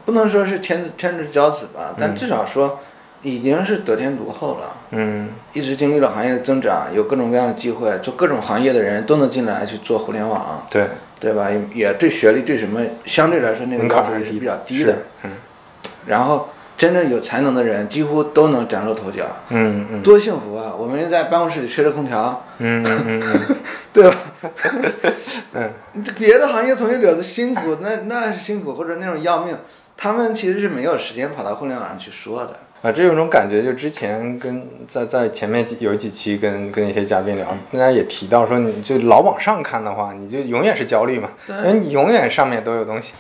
[0.06, 2.80] 不能说是天天之骄子吧，但至少说
[3.22, 4.76] 已经是得天独厚了。
[4.92, 10.88] 嗯一直经历了行业的增长，有各种各样的机会，做各种行业的人都能进来去做互联网，对，
[11.20, 11.50] 对吧？
[11.50, 14.98] 也也对学历对什么相对来说那个要求也是比较低的。
[15.24, 15.32] 嗯
[16.06, 16.50] 然后
[16.84, 20.74] 真正有才能的人几乎都能崭露头角，嗯嗯多幸福啊！
[20.78, 23.56] 我们在办公室里吹着空调，嗯嗯嗯嗯
[23.94, 24.18] 对吧？
[25.56, 25.72] 嗯，
[26.20, 29.56] 别的行业从业者的辛苦，那那是辛苦或者那种要命，
[29.96, 32.60] 他们其实是没有时间跑到互联网上去说的。
[32.82, 43.14] 啊，这有种感觉，就之前跟在在前面几有几期跟跟一些嘉宾聊，大家也提到说，你就老往上看的话，你就永远是焦虑嘛，因为你永远上面都有东西。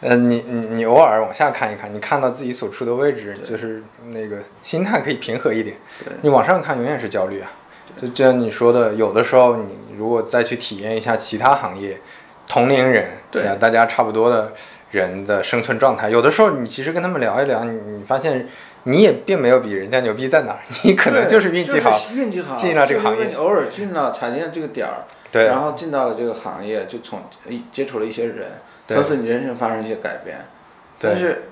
[0.00, 5.76] 呃，你你你偶尔往下看一看，你看到自己所处的位置，就是那个心态可以平和一点。
[6.22, 7.50] 你往上看永远是焦虑啊。
[8.00, 12.00] 就就像你说的，有的时候你如果再去体验一下其他行业，
[12.48, 14.52] 同龄人，对啊，大家差不多的
[14.90, 18.48] 人的生存状态，有的时候你其实跟他们聊一聊，你你发现
[18.84, 28.46] 你也并没有比人家牛逼在哪儿，你可能就是运气好，就是运气好，进了这个行业偶尔进了踩进了这个点儿，对然后进到了这个行业，就从一接触了一些人，
[28.94, 30.36] 对从此你人生发生一些改变。
[30.98, 31.44] 对但是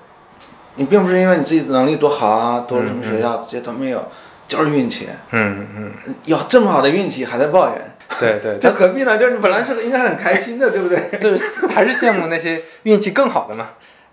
[0.75, 4.07] 你并不是因为你自己能力多好啊，读了什么嗯学校，这些都没有，
[4.47, 5.09] 就是运气。
[5.31, 5.91] 嗯嗯，
[6.25, 9.17] 有这么好的运气还在抱怨，对 对，这何必呢？
[9.17, 10.99] 就是本来是应该很开心的，对不对？
[11.19, 13.69] 就是还是羡慕那些运气更好的嘛。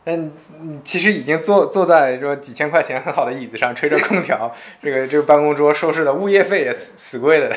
[0.08, 7.54] 嗯，嗯其实已经坐坐在说几千块钱很好的椅子上，吹着空调， 这个这个办公桌收拾的物业费也死死贵的，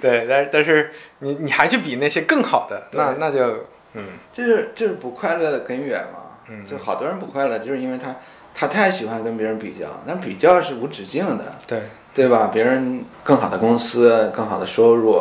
[0.00, 6.20] 对，但但是你你还去比那些更好的，那那就嗯这是这是不快乐的根源嘛。
[6.48, 8.14] 嗯就好多人不快乐，就是因为他
[8.54, 11.44] 他太喜欢跟别人比较，但比较是无止境的。
[11.66, 11.82] 对，
[12.14, 12.50] 对吧？
[12.52, 15.20] 别人更好的公司、更好的收入、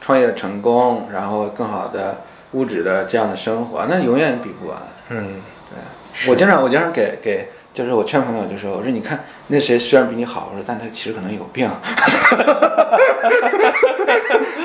[0.00, 2.22] 创业成功，然后更好的
[2.52, 4.78] 物质的这样的生活，那永远比不完。
[5.10, 11.68] 嗯对我经常我经常给给，就是我劝朋友就说，我说你看那谁虽然比你好，我说但他其实可能有病，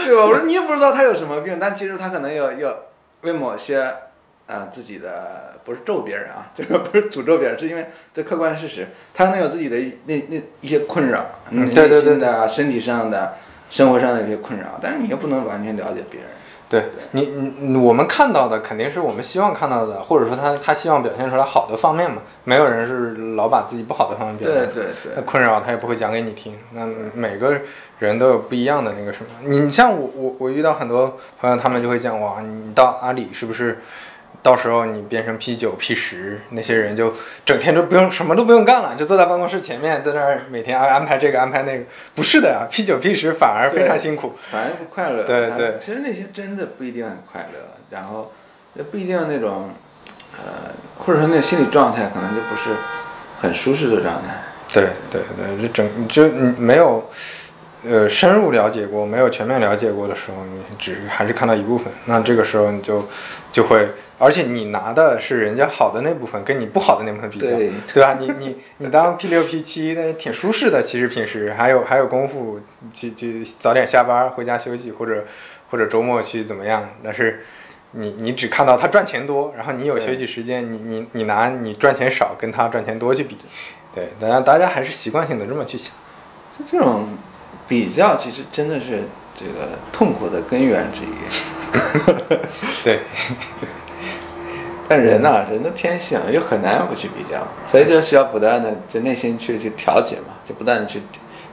[0.05, 0.23] 对吧？
[0.23, 2.73] 我说你也不知道他有什么病，但其实他可能有有
[3.21, 3.93] 为某些
[4.47, 11.19] 啊、自己的不是咒别人啊， 就是不是诅咒别人，是因为这客观事实，他能有自己的那那一些困扰，
[11.51, 13.35] 内嗯对对对心的、身体上的、
[13.69, 16.29] 生活上的一些困扰，但是你又不能完全了解别人。
[16.69, 26.55] 对你我们看到的肯定是我们希望看到的，或者说他他希望表现出来好的方面嘛，没有人是老把自己不好的方面表现对对对那困扰他也不会讲给你听。
[26.73, 27.59] 那每个
[27.97, 29.29] 人都有不一样的那个什么。
[29.49, 33.79] 你像我我我遇到很多朋友，他们就会讲哇，你到阿里是不是？
[34.41, 37.13] 到时候你变成 P 九 P 十，那些人就
[37.45, 41.83] 整天都不用什么都不用干了，就坐在办公室前面，在那儿每天安安排这个安排那个。
[42.15, 44.33] 不是的呀， P 九 P 十反而非常辛苦。
[44.49, 45.23] 反而不快乐。
[45.23, 48.31] 他对对其实那些真的不一定很快乐，然后
[48.75, 49.71] 也不一定那种，
[50.37, 52.69] 呃，或者说那个心理状态可能就不是
[53.37, 54.41] 很舒适的状态。
[54.71, 57.09] 对对对，就整就你没有，
[57.83, 63.07] 呃深入了解过，没有全面了解过的时候，你只还是看到一部分，那这个时候你就
[63.51, 68.17] 就会，而且你拿的是人家好的那部分，跟你不好的那部分比较，对对吧？
[68.19, 72.59] 你你你当 P 六 P 七，但是挺舒适的，其实平时还有还有功夫
[72.93, 75.25] 去去早点下班回家休息，或者
[75.71, 77.43] 或者周末去怎么样，但是。
[77.93, 83.35] 你你只看到他赚钱多，然后你有休息时间，你你你拿你赚钱少跟他赚钱多去比，
[83.95, 85.91] 对，大家大家还是习惯性的这么去想。
[86.55, 87.07] 就这种
[87.67, 89.05] 比较，其实真的是
[89.35, 91.07] 这个痛苦的根源之一。
[92.85, 92.99] 对，
[94.89, 100.99] 但人呐、人的天性又很难不去比较，所以就需要不断的就内心去去调节嘛，就不断的去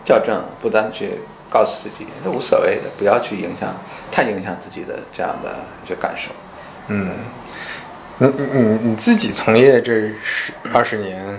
[0.07, 1.11] 校正，不断的去
[1.51, 3.69] 告诉自己，这无所谓的，不要去影响
[4.11, 6.31] 太影响自己的这样的一些感受。
[6.89, 7.11] 嗯，
[8.17, 11.39] 你你你你自己从业这十二十年，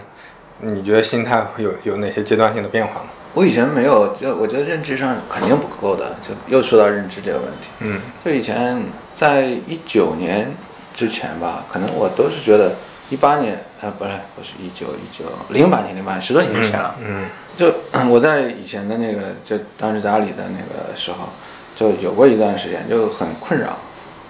[0.60, 3.08] 你觉得心态会有有哪些阶段性的变化吗？
[3.34, 7.70] 我以前没有，就我觉得认知上肯定不够的，就又说到认知这个问题。
[7.80, 8.82] 嗯就以前
[9.16, 10.52] 在一九年
[10.98, 12.74] 之前吧，可能我都是觉得
[13.12, 16.96] 一八年，呃，不是不是一九一九零八年零八年十多年前了。
[17.00, 17.72] 嗯就
[18.10, 21.30] 我在以前的那个，就当时在阿里的那个时候，
[21.76, 23.78] 就有过一段时间就很困扰，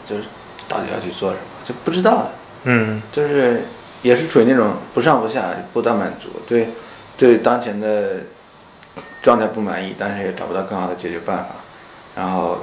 [0.06, 0.24] 就是
[0.68, 2.32] 到底要去做什么，就不知道的，
[2.64, 3.02] 嗯。
[3.12, 3.64] 就是
[4.02, 6.70] 也是处于那种不上不下、不到满足，对
[7.18, 8.18] 对当前的
[9.22, 11.50] 状态不满意，但是也找不到更好的解决办法，
[12.16, 12.60] 然后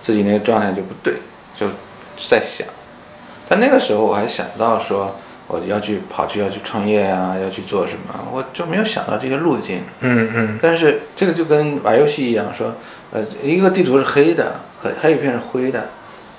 [0.00, 1.14] 自己那个状态就不对，
[1.54, 1.66] 就
[2.28, 2.66] 在想，
[3.50, 5.12] 但那个时候我还想不到说
[5.48, 9.82] 我要去跑去要去创业啊，要去做什么，我就没有想到这些路径。
[9.98, 12.72] 嗯嗯但是这个就跟玩游戏一样，说，
[13.10, 15.88] 呃，一个地图是黑的，还还有一片是灰的，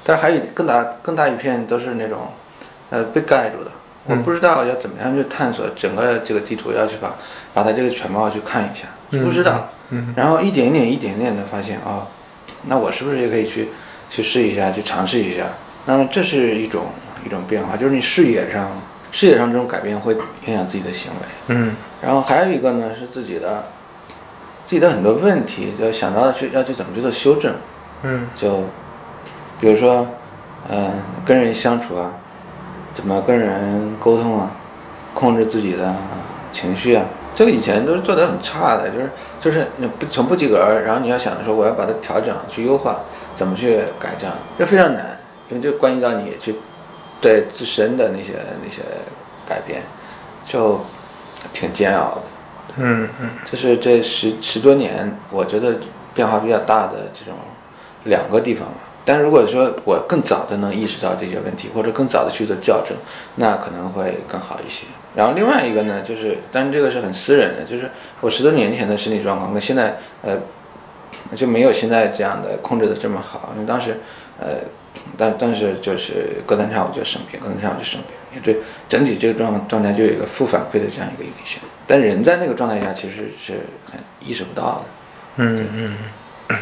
[0.05, 2.19] 但是还有更大更大一片都是那种，
[2.89, 3.71] 呃，被盖住的。
[4.05, 7.13] 我不知道要怎么样去探索整个这个地图，要去把
[7.53, 8.87] 把它这个全貌去看一下，
[9.21, 9.69] 不知道。
[9.89, 12.07] 嗯然后一点一点一点点的发现，哦，
[12.67, 13.67] 那我是不是也可以去
[14.09, 15.43] 去试一下，去尝试一下？
[15.85, 16.87] 那么这是一种
[17.25, 18.69] 一种变化，就是你视野上
[19.11, 20.15] 视野上这种改变会
[20.45, 21.27] 影响自己的行为。
[21.47, 21.75] 嗯。
[22.01, 23.65] 然后还有一个呢是自己的
[24.65, 27.53] 自己的很多问题，要想到去要去怎么去做修正，
[28.03, 28.27] 嗯。
[28.35, 28.63] 就
[29.59, 30.07] 比如说，
[30.69, 30.91] 嗯、
[31.25, 32.11] 跟人相处啊，
[32.93, 34.51] 怎么跟人沟通啊，
[35.13, 35.93] 控制自己的
[36.51, 43.01] 情绪啊，这个以前都是做的很差的，就是就是你不从不及格，然后你要想着说我要把它调整去优化，
[43.35, 45.17] 怎么去改正，这非常难，
[45.51, 46.55] 因为这关系到你去
[47.21, 48.33] 对自身的那些
[48.63, 48.81] 那些
[49.47, 49.83] 改变，
[50.45, 50.79] 就
[51.53, 52.21] 挺煎熬的。
[52.77, 55.75] 嗯嗯这是这十十多年，我觉得
[56.13, 57.35] 变化比较大的这种
[58.05, 58.75] 两个地方吧。
[59.03, 62.95] 但如果说我更早的能意识到这些问题，或者更早的去做校正，
[63.35, 64.85] 那可能会更好一些。
[65.15, 67.89] 然后另外一个呢，就是，但是这个是很私人的，就是
[68.21, 70.37] 我十多年前的身体状况跟现在，呃，
[71.35, 73.49] 就没有现在这样的控制的这么好。
[73.55, 73.97] 因为当时，
[74.39, 74.49] 呃，
[75.17, 81.61] 但但是就是隔三差五就生病，隔三差五就生病，也对整体这个状状态就有一个负反馈的这样一个影响。
[81.87, 83.53] 但人在那个状态下其实是
[83.91, 84.83] 很意识不到的。
[85.37, 86.57] 嗯嗯，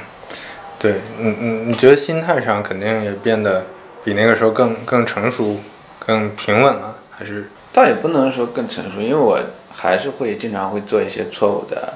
[0.78, 3.66] 对，嗯嗯，你觉得心态上肯定也变得
[4.04, 5.58] 比那个时候更更成熟、
[6.00, 7.50] 更平稳了，还是？
[7.72, 9.40] 倒也不能说更成熟，因为我
[9.72, 11.94] 还是会经常会做一些错误的，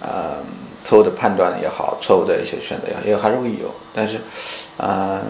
[0.00, 0.42] 呃，
[0.84, 3.72] 错误的判断也好，错误的一些选择也好，也还是会有。
[3.94, 4.18] 但是，
[4.76, 5.20] 呃，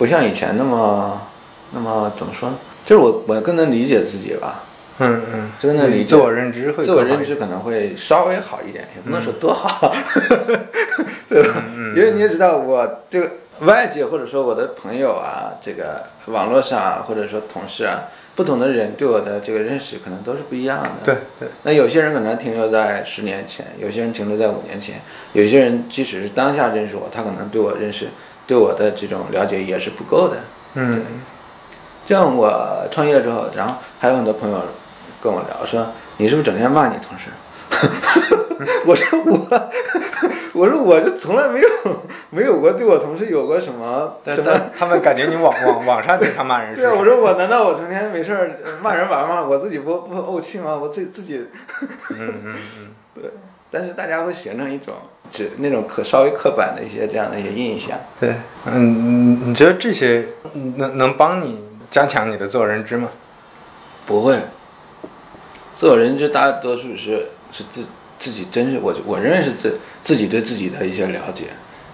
[0.00, 1.20] 不像以前那么
[1.72, 2.56] 那么怎么说呢？
[2.86, 4.64] 就是我我更能理解自己吧，
[4.98, 9.94] 嗯嗯，真的理解自我认知会自我认知可能会稍微好一点，也不能说多好，
[11.28, 11.62] 对吧？
[11.94, 20.90] 因为你也知道，我这个外界或者说我的朋友啊，这个网络上啊，或者说同事啊，不同的人对我的这个认识可能都是不一样的。
[21.04, 25.02] 对对，那有些人可能停留在十年前，有些人停留在五年前，
[25.34, 28.08] 有些人即使是当下认识我，他可能对我认识、
[28.50, 30.36] 对我的这种了解也是不够的。
[30.74, 31.04] 嗯
[32.04, 34.60] 像我创业之后，然后还有很多朋友
[35.22, 35.86] 跟我聊说，
[36.16, 37.28] 你是不是整天骂你同事？
[38.84, 39.70] 我说我，
[40.54, 41.68] 我说我就从来没有
[42.30, 44.50] 没有过对我同事有过什么但什么。
[44.76, 46.74] 他们感觉你网网网上经常骂人？
[46.74, 49.42] 对啊，我说我难道我成天没事儿骂人玩吗？
[49.48, 50.74] 我自己不不怄气吗？
[50.76, 51.46] 我自己自己
[52.10, 53.30] 嗯嗯嗯，对，
[53.70, 54.94] 但是大家会形成一种
[55.30, 57.98] 只那种可稍微刻板的一些这样的一些印象。
[58.18, 58.34] 对，
[58.66, 60.26] 嗯，你你觉得这些
[60.76, 61.58] 能能帮你
[61.90, 63.08] 加强你的自我认知吗？
[64.06, 64.38] 不会，
[65.72, 67.86] 自我认知大多数是是自
[68.18, 71.44] 自己真是我我认为是自自己对自己的一些了解，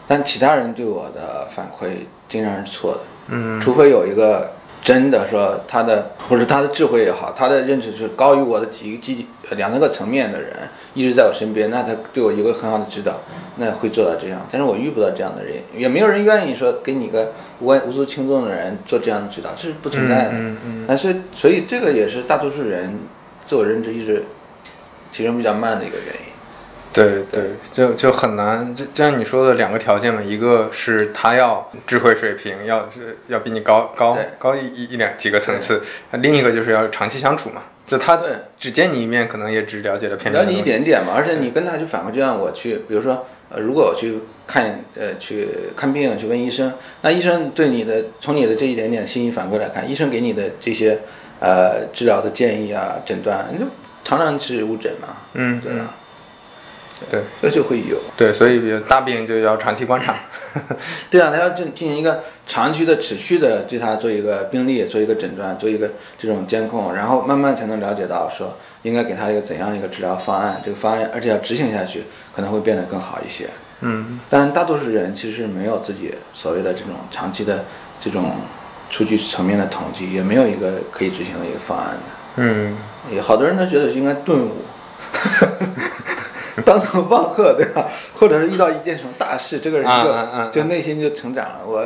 [0.08, 1.88] 但其他人对我的反馈
[2.28, 4.50] 经常是错的，嗯除非有一个
[4.82, 10.50] 真的说他的或者他的智慧也好，他的认知是高于我的几几两三个层面的人，
[10.94, 13.20] 一直在我身边，那他对我有个很好的指导，
[13.56, 14.46] 那会做到这样。
[14.50, 20.30] 但是我遇不到这样的人，也没有人愿意说给你个无关无足轻重的人做这样的指导，这是不存在的。
[20.32, 22.98] 嗯嗯那所以所以这个也是大多数人
[23.44, 24.24] 自我认知一直
[25.12, 26.20] 提升比较慢的一个原因。
[26.92, 40.62] 对对，就就很难，就就像你说的两个条件嘛，一个是他要智慧水平要是要比你高高高一一一两几个层次，那另一个就是要长期相处嘛，就他对只见你一面，可能也只了解了片面了解一。
[40.62, 46.72] 点点嘛，而且你跟他去反馈，就像我去，比如说，呃，如果我去看，呃，去看病，去问医生，
[47.02, 50.98] 那医生对你的从你的这一点点信息反馈来看，医生给你的这些，
[51.38, 53.64] 呃，治疗的建议啊、诊断，你就
[54.02, 55.94] 常常是误诊嘛，嗯对吧？
[57.10, 60.16] 对这就会有，对，所以比如大病就要长期观察。
[61.10, 73.48] 对啊，他要进进行一个长期的、持续的对他做一个病例、做一个诊断、做一个这种监控，然后慢慢才能了解到说应该给他一个怎样一个治疗方案，这个方案而且要执行下去，可能会变得更好一些。
[73.80, 77.62] 嗯但大多数人其实没有自己所谓的这种长期的
[78.00, 78.36] 这种
[78.88, 82.02] 数据层面的统计，也没有一个可以执行的一个方案的。
[82.36, 82.74] 嗯
[83.12, 84.64] 也好多人都觉得应该顿悟，
[86.64, 87.86] 当头棒喝，对吧？
[88.14, 91.60] 或者是遇到一件什么大事，这个人就、啊啊啊就内心就成长了。
[91.66, 91.84] 我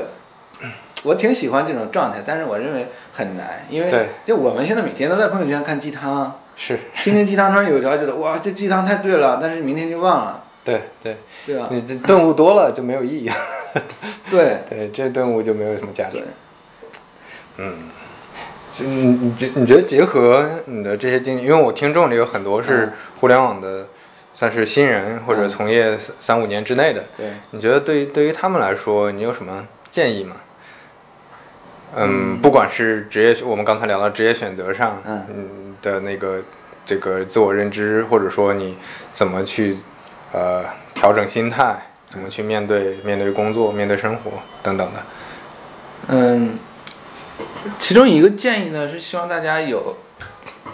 [1.03, 11.17] 我挺喜欢这种状态，但是我认为很难，因为就我们现在每天都在朋友圈看鸡汤，是，心灵鸡汤突然有一条觉得哇，这鸡汤太对了，但是明天就忘了，对对，
[11.47, 11.69] 对吧？
[11.71, 13.35] 你这顿悟多了就没有意义了。
[14.31, 16.25] 对对，这顿悟就没有什么价值对。。
[17.57, 17.77] 嗯，
[18.73, 23.89] 是你你觉你觉得结合你的这些经历，因为我听众里有很多是嗯互联网的，
[24.41, 30.37] 算是新人或者嗯从业三三五年之内的，对，你觉得对于对于他们来说，你有什么建议吗？
[31.95, 36.43] 嗯，不管是职业，我们刚才聊到职业选择上，嗯嗯的那个
[36.87, 38.79] 这个自我认知，或者说你
[39.13, 39.77] 怎么去
[40.33, 40.65] 呃
[40.95, 44.31] 调整心态，怎么去面对面对工作、面对生活
[44.63, 45.03] 等等的。
[46.07, 46.59] 嗯，
[47.79, 49.99] 其中一个建议呢是希望大家有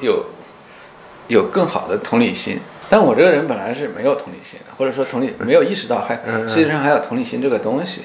[0.00, 0.26] 有
[1.26, 2.60] 有更好的同理心。
[2.88, 8.02] 但我这个人本来是没有同理心的，或者说同理没有意识到还嗯嗯世界上还有同理心这个东西。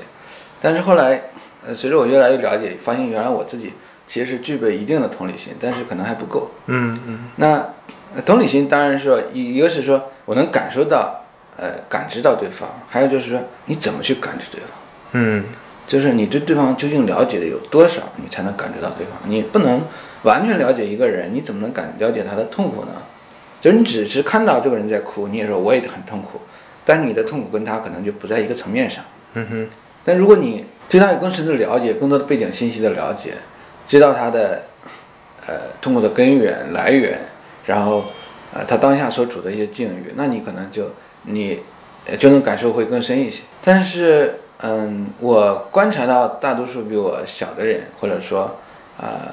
[0.62, 1.22] 但是后来，
[1.66, 3.74] 呃，随着我越来越了解，发现原来我自己
[4.08, 6.52] 其实是具备一定的同理心，但是可能还不够。
[6.68, 7.70] 嗯嗯那
[8.16, 11.24] 呃同理心当然是说一一个是说我能感受到，
[11.58, 14.70] 呃，感知到对方，还有就是说你怎么去感知对方。
[15.14, 15.46] 嗯
[15.88, 19.18] 就是你对对方究竟了解的有多少，你才能感知到对方。
[19.26, 19.82] 你不能
[20.24, 22.92] 完全了解一个人，你怎么能感了解他的痛苦呢？
[23.62, 26.42] 就是你只是看到这个人在哭，你也说我也很痛苦，
[26.84, 29.04] 但是你的痛苦跟他可能就不在一个层面上。
[29.36, 29.70] 嗯哼
[30.04, 33.36] 但如果你对他有更深的了解，更多的背景信息的了解，
[33.88, 34.64] 知道他的
[35.46, 37.20] 呃痛苦的根源来源，
[37.68, 38.06] 然后
[38.52, 40.90] 呃他当下所处的一些境遇，那你可能就
[41.24, 41.60] 你
[42.08, 43.44] 呃就能感受会更深一些。
[43.64, 48.58] 但是嗯，我观察到大多数比我小的人，或者说
[48.98, 49.32] 啊、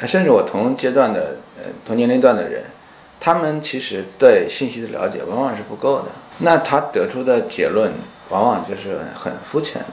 [0.00, 2.64] 呃甚至我同阶段的呃同年龄段的人，
[3.24, 6.06] 他们其实对信息的了解往往是不够的。
[6.38, 7.92] 那他得出的结论
[8.30, 9.88] 往往就是很肤浅的。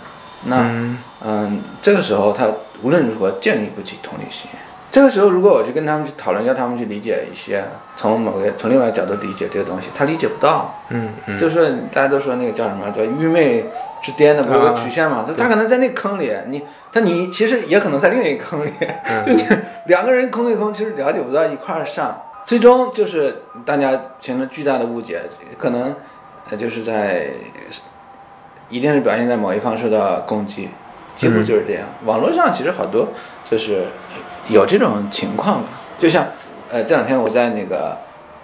[0.46, 2.48] 那嗯嗯，这个时候他
[2.82, 4.50] 无论如何建立不起同理心。
[4.92, 7.64] 这个时候，如果我去跟他们去讨论，要他们去理解一些
[7.96, 10.82] 从某个从另外角度理解这个东西，他理解不到。
[10.90, 13.64] 嗯嗯，就是大家都说那个叫什么叫愚昧
[14.02, 15.24] 之巅的，不有个曲线嘛？
[15.28, 18.72] 就他可能在那个坑里，你他你其实也可能在另一个坑里，
[19.28, 19.46] 就你
[19.86, 25.22] 两个人坑对坑，其实了解不到一块儿上，最终就是大家形成巨大的误解，
[25.58, 25.96] 可能
[26.50, 27.30] 呃就是在
[28.70, 30.70] 一定是表现在某一方受到攻击，
[31.16, 31.88] 几乎就是这样。
[32.06, 33.08] 网络上其实好多
[33.50, 33.86] 就是
[34.48, 35.68] 有这种情况吧，
[35.98, 36.28] 就像
[36.70, 37.98] 呃这两天我在那个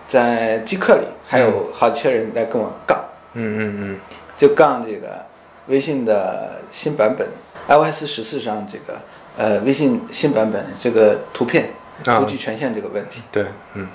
[0.08, 3.04] 在极客里，还有好几些人来跟我杠。
[3.34, 4.00] 嗯嗯嗯
[4.38, 5.26] 就杠这个
[5.68, 7.28] 微信的新版本
[7.68, 9.00] iOS 十四上这个
[9.38, 13.88] 呃微信新版本这个图片啊不具权限这个问题，对，嗯。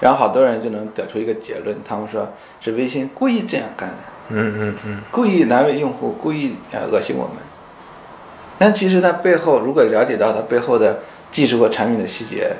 [0.00, 3.94] 然后好多人就能得出一个结论，他们说是微信故意这样干的，
[4.30, 5.02] 嗯嗯嗯。
[5.12, 7.36] 故意难为用户，故意呃恶心我们。
[8.58, 11.00] 但其实它背后，如果了解到它背后的
[11.30, 12.52] 技术和产品的细节，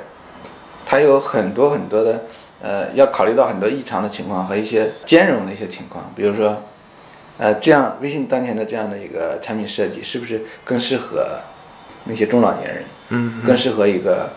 [0.85, 2.23] 它有很多很多的
[2.61, 6.61] 呃要考虑到很多异常的情况和一些兼容的一些情况，比如说，
[7.37, 11.39] 呃，这样微信当前的这样的一个产品设计，是不是更适合
[12.05, 13.41] 那些中老年人，嗯。
[13.45, 14.29] 更适合一个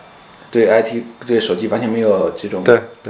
[0.51, 2.65] 对 IT 对手机完全没有这种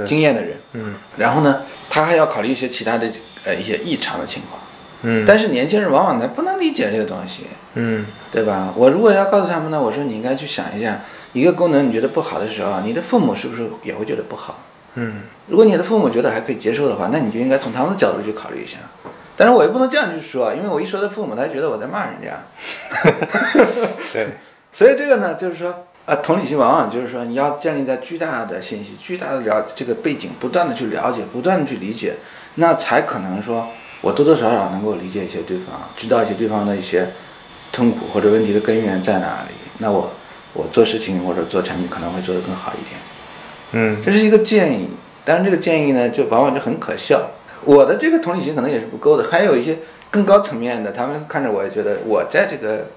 [0.05, 0.57] 经验的人？
[0.73, 3.07] 嗯然后呢，他还要考虑一些其他的
[3.45, 4.61] 呃一些异常的情况。
[5.03, 7.43] 嗯但是年轻人往往他不能理解这个东西，
[7.75, 8.73] 嗯对吧？
[8.75, 11.01] 我如果要告诉他们呢，我说你应该去想一下，
[11.33, 14.59] 一个功能你觉得不好的时候，你的父母是不是也会觉得不好？
[14.95, 18.77] 嗯，如果你的父母觉得还可以接受的话，那你就应该从他们的角度去考虑一下。
[19.39, 22.43] 但是我也不能这样去说，因为我一说他父母，他就觉得我在骂人家。
[24.11, 24.29] 对，
[24.71, 32.13] 所以这个呢，就是说，啊，同理心往往就是说，你要建立在巨大的信息、巨大的了这个背景，不断的去了解，不断的去理解，
[32.55, 33.67] 那才可能说
[33.99, 37.09] 我多多少少能够理解一些对方，知道一些对方的一些
[37.73, 39.53] 痛苦或者问题的根源在哪里。
[39.79, 40.09] 那我
[40.53, 43.01] 我做事情或者做产品可能会做得更好一点。
[43.73, 44.87] 嗯这是一个建议，
[45.25, 47.31] 但是这个建议呢，就往往就很可笑。
[47.65, 49.79] 我的这个同理心可能也是不够的，还有一些
[50.09, 52.87] 更高层面的，他们看着我也觉得我在这个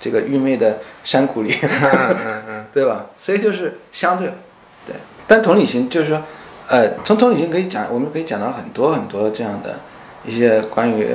[0.00, 1.54] 这个愚昧的山谷里，
[2.72, 3.06] 对吧？
[3.16, 4.28] 所以就是相对，
[4.86, 4.94] 对。
[5.26, 6.22] 但同理心就是说，
[6.68, 9.80] 呃，从同理心可以讲，我们可以讲到很多很多这样的
[10.24, 11.06] 一些关于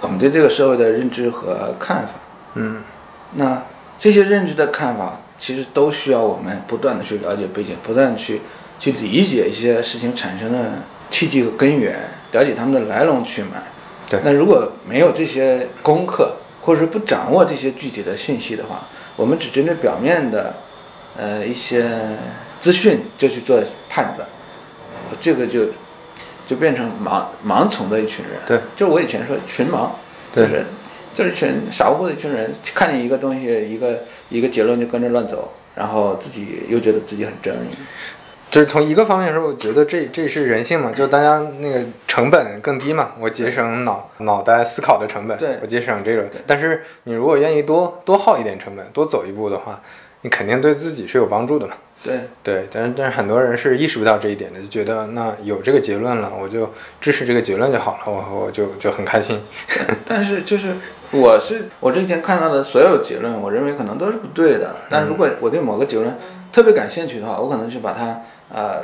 [0.00, 2.12] 我们对这个社会的认知和看法。
[2.54, 2.82] 嗯
[3.34, 3.62] 那
[3.98, 8.40] 这些认知的看法，其实都需要我们不断的去了解背景，不断的去
[8.78, 10.58] 去理解一些事情产生的
[11.10, 11.98] 契机和根源，
[12.32, 13.62] 了解他们的来龙去脉。
[14.08, 16.36] 对那如果没有这些功课，
[16.68, 20.54] 或者说不掌握这些具体的信息的话，我们只针对表面的，
[21.16, 21.88] 呃一些
[22.60, 23.58] 资讯就去做
[23.88, 24.28] 判断，
[25.18, 25.68] 这个就
[26.46, 28.34] 就变成盲盲从的一群人。
[28.46, 29.88] 对，就是我以前说群盲，
[30.36, 30.66] 就是
[31.14, 37.70] 就是一群傻乎乎的一群人，看见一个东西一个一个结论就跟着乱走，然后自己又觉得自己很正义。
[38.50, 46.28] 就是从一个方面说，我觉得这这是人性嘛，就大家那个成本更低嘛，我节省脑脑袋思考的成本，对我节省这个。
[46.46, 49.80] 但是你如果愿意多多耗一点成本，多走一步的话，
[50.22, 51.74] 你肯定对自己是有帮助的嘛。
[52.02, 59.42] 对，对，但是但是很多人是意识不到这一点的，就觉得那有这个结论了，我就支持这个结论就好了，我我就就很开心。
[60.06, 60.76] 但是就是
[61.10, 64.74] 我是我之前看到的所有结论，我认为可能都是不对的。
[64.88, 66.16] 但如果我对某个结论
[66.52, 68.22] 特别感兴趣的话，我可能去把它
[68.54, 68.82] 呃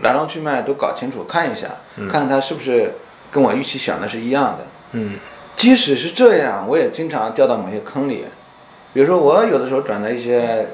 [0.00, 2.92] 来龙去脉都搞清楚，看一下，看看他是不是
[3.30, 4.66] 跟我预期想的是一样的。
[4.92, 5.18] 嗯
[5.56, 8.24] 即使是这样，我也经常掉到某些坑里。
[8.94, 10.66] 比如说，我有的时候转的一些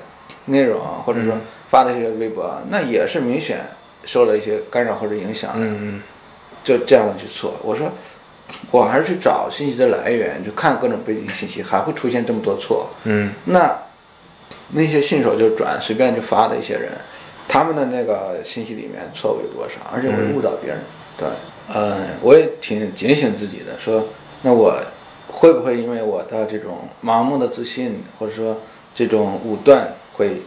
[0.47, 1.37] 内容，或者说
[1.69, 3.61] 发的一些微博，那也是明显
[4.05, 5.67] 受了一些干扰或者影响的。
[5.67, 6.01] 嗯
[6.65, 7.55] 就这样去做。
[7.63, 7.91] 我说，
[8.71, 12.91] 我还是去找信息的来源，就看各种背景信息，还会出现这么多错。
[13.05, 13.77] 嗯那
[14.71, 16.93] 那些信手就转、随便就发的一些人，
[17.49, 20.79] 他们的那个信息里面错误有多少，而且会误导别人。
[21.17, 21.27] 对，
[21.73, 24.07] 呃，我也挺警醒自己的，说
[24.43, 24.73] 那我
[25.27, 28.59] 会不会因为我的这种盲目的自信，或者说
[28.95, 30.43] 这种武断，会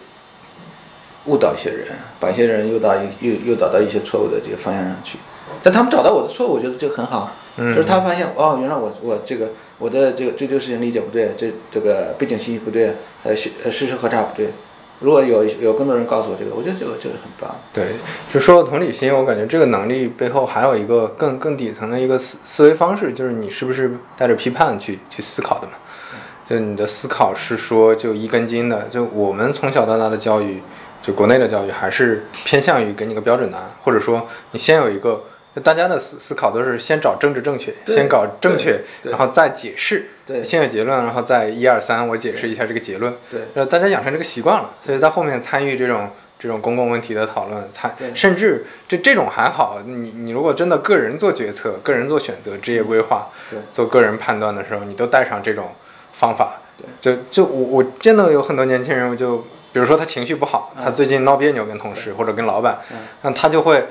[1.26, 1.88] 误导一些人，
[2.20, 5.18] 把一些人诱导一诱诱导到一些错误的这个方向上去。
[5.64, 14.48] 但他们找到我的错误，我觉得这个很好，嗯就是他发现哦，原来我我这个我的这个对这个事情理解不对，这这个背景信息不对，呃事呃事实核查不对。
[15.02, 17.54] 如果有有更多人告诉我这个，我觉得这个这个很棒。
[17.74, 17.96] 对，
[18.32, 25.74] 就说到同理心，我感觉这个能力背后还有一个更更底层的一个思思维方式，就是你是不是带着批判去去思考的嘛？
[26.48, 30.62] 就你的思考是说就一根筋的，就我们从小到大的教育，
[31.02, 35.24] 就国内的教育还是偏向于给你个标准答案，或者说你先有一个，
[35.56, 40.42] 就大家的思思考都是先找政治正确，先搞正确，然后再解释，对。
[40.42, 43.42] 先有结论，然后再一二三，我解释一下这个结论，对。
[43.54, 53.60] 呃，大家养成这个习惯了，所以在后面参与这种这种公共问题的讨论，参甚至这这种还好，你你如果真的个人做决策、个人做选择、职业规划、对。
[53.74, 55.72] 做个人判断的时候，你都带上这种
[56.14, 56.88] 方法，对。
[57.02, 59.40] 就就我我见到有很多年轻人，我就
[59.74, 62.98] 比如说他情绪不好，他最近闹别扭跟同事或者跟老板，嗯。
[63.24, 63.86] 那他就会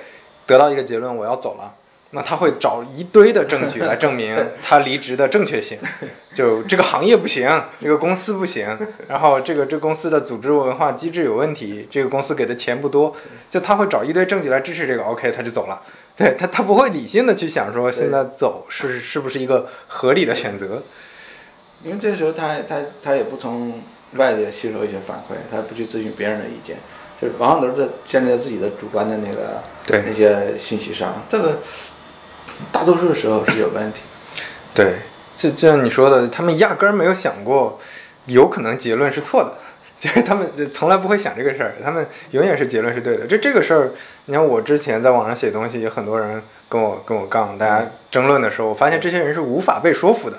[0.50, 1.74] 得到一个结论，我要走了。
[2.12, 5.78] 那他会找一堆的证据来证明 他离职的正确性，
[6.34, 7.48] 就这个行业不行，
[7.80, 8.76] 这个公司不行，
[9.06, 13.14] 然后这个这公司的组织文化机制有问题，这个公司给的钱不多，
[13.48, 15.80] 就他会找一堆证据来支持这个，OK，他就走了。
[16.16, 20.82] 对他，他不会理性的去想说现在走是是不是一个合理的选择。
[21.84, 23.80] 因为这时候他他他也不从
[24.14, 26.78] 外界吸收一些反馈，他也不去咨询别人的意见，
[27.20, 31.58] 就是往往都是在建立在自己的主观的那个对那些信息上，这个
[32.72, 34.00] 大多数时候是有问题。
[34.72, 34.94] 对，
[35.36, 37.78] 就就像你说的，他们压根儿没有想过，
[38.26, 39.52] 有可能结论是错的，
[40.00, 43.26] 就是他们从来不会想这个事儿，他们永远是结论是对的。
[43.26, 43.90] 这这个事儿，
[44.26, 50.38] 你看我之前在网上写东西，有很多人跟我跟我杠，大家争论的时候，我发现这些人是无法被说服的，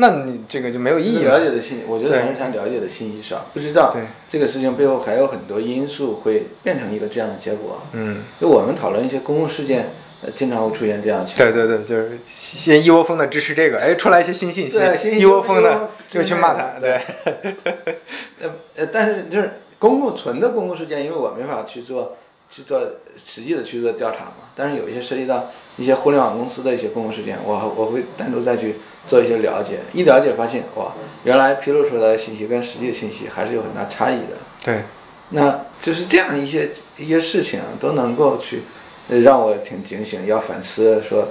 [0.00, 1.44] 那你这个就没有意义了了。
[1.44, 7.82] 解的信，我觉得还是他了解的信息少，不知道对这个事情背后还有很多因素会变成一个这样的结果。
[7.92, 9.90] 嗯，就我们讨论一些公共事件，
[10.22, 11.52] 呃，经常会出现这样的情况。
[11.52, 17.00] 对对对，就是先一窝蜂的支持这个，哎，出来一些新信息一窝蜂的就去骂他，对，
[18.40, 22.16] 呃呃，但是就是公共纯的公共事件，因为我没法去做
[22.48, 22.80] 去做
[23.16, 24.46] 实际的去做调查嘛。
[24.54, 28.76] 但是有一些涉及到一些互联网公司的一些公共事件，我我会单独再去
[29.06, 29.78] 做一些了解。
[29.92, 30.92] 一了解发现，哇，
[31.24, 34.36] 原来披露出来的信息跟实际的信息还是有很大差异的。
[34.64, 34.82] 对，
[35.30, 38.62] 那就是这样一些一些事情都能够去
[39.08, 41.28] 呃让我挺警醒，要反思，说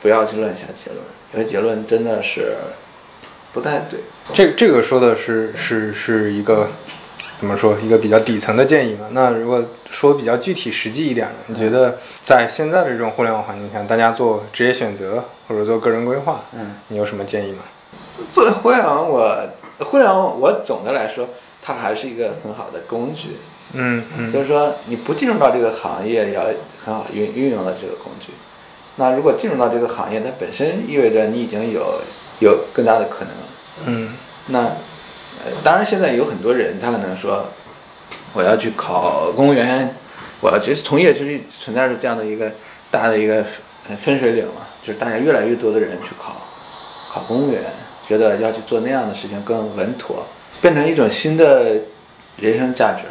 [0.00, 1.00] 不要去乱下结论，
[1.34, 2.54] 因为结论真的是
[3.52, 4.00] 不太对。
[4.32, 6.70] 这这个说的是是是一个
[7.42, 9.08] 怎么说一个比较底层的建议嘛？
[9.10, 17.64] 那如果说比较具体实际一点的，你觉得在现在的这种互联网环境下，大家做职业选择或者做个人规划，嗯，你有什么建议吗？
[18.30, 19.36] 作为互联网，我
[19.80, 21.30] 互联网我总的来说，
[21.60, 23.38] 它还是一个很好的工具。
[23.72, 26.44] 嗯嗯就是说，你不进入到这个行业，也要
[26.78, 28.28] 很好运运用了这个工具。
[28.94, 32.02] 那如果进入到这个行业，它本身意味着你已经有
[32.38, 33.34] 有更大的可能。
[33.86, 34.16] 嗯
[34.46, 34.76] 那
[35.44, 37.48] 呃，当然现在有很多人，他可能说，
[38.32, 39.94] 我要去考公务员，
[40.40, 42.52] 我要其实从业其实存在着这样的一个
[42.90, 43.44] 大的一个
[43.88, 46.46] 呃分水岭嘛，就是大家越来越多的人去考
[47.10, 47.62] 考公务员，
[48.06, 50.26] 觉得要去做那样的事情更稳妥，
[50.60, 51.72] 变成一种新的
[52.36, 53.02] 人生价值。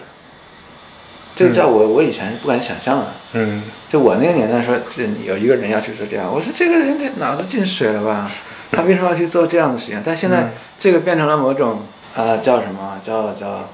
[1.34, 3.08] 这个在我我以前是不敢想象的。
[3.34, 8.30] 嗯就我那个年代说，这有一个人要去做这样，我说这个人这脑子进水了吧？
[8.72, 10.02] 他为什么要去做这样的事情？
[10.06, 11.84] 但现在嗯这个变成了某种
[12.16, 13.70] 呃叫什么叫叫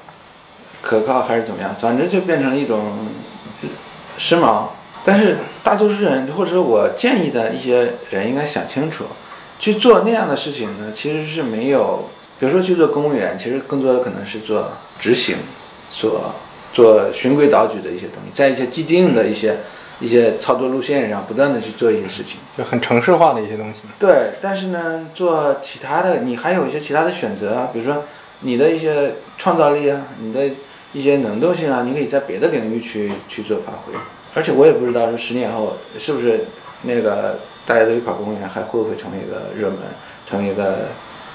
[0.82, 1.76] 可靠还是怎么样？
[1.76, 3.08] 反正就变成了一种
[4.18, 4.68] 时髦。
[5.04, 9.06] 但是大多数人或者说我建议的一些人应该想清楚，
[9.58, 14.70] 去做那样的事情呢，其实是没有，比如说去做公务员，其实更多的可能是做
[15.00, 15.38] 执行，
[15.90, 16.34] 做
[16.74, 19.58] 做循规蹈矩的一些东西，在一些既定的一些
[20.02, 22.38] 一些操作路线上不断的去做一些事情。
[22.58, 23.80] 就很城市化的一些东西。
[23.98, 28.04] 对，但是呢，做其他的，你还有一些其他的选择啊，比如说
[28.42, 30.50] 你的一些创造力啊，你的
[30.94, 33.94] 一些能动性啊，你可以在别的领域去去做发挥。
[34.34, 36.46] 而且我也不知道说十年后是不是
[36.84, 39.80] 那个大家都去考公务员，还会不会成为一个热门，
[40.30, 40.90] 成为一个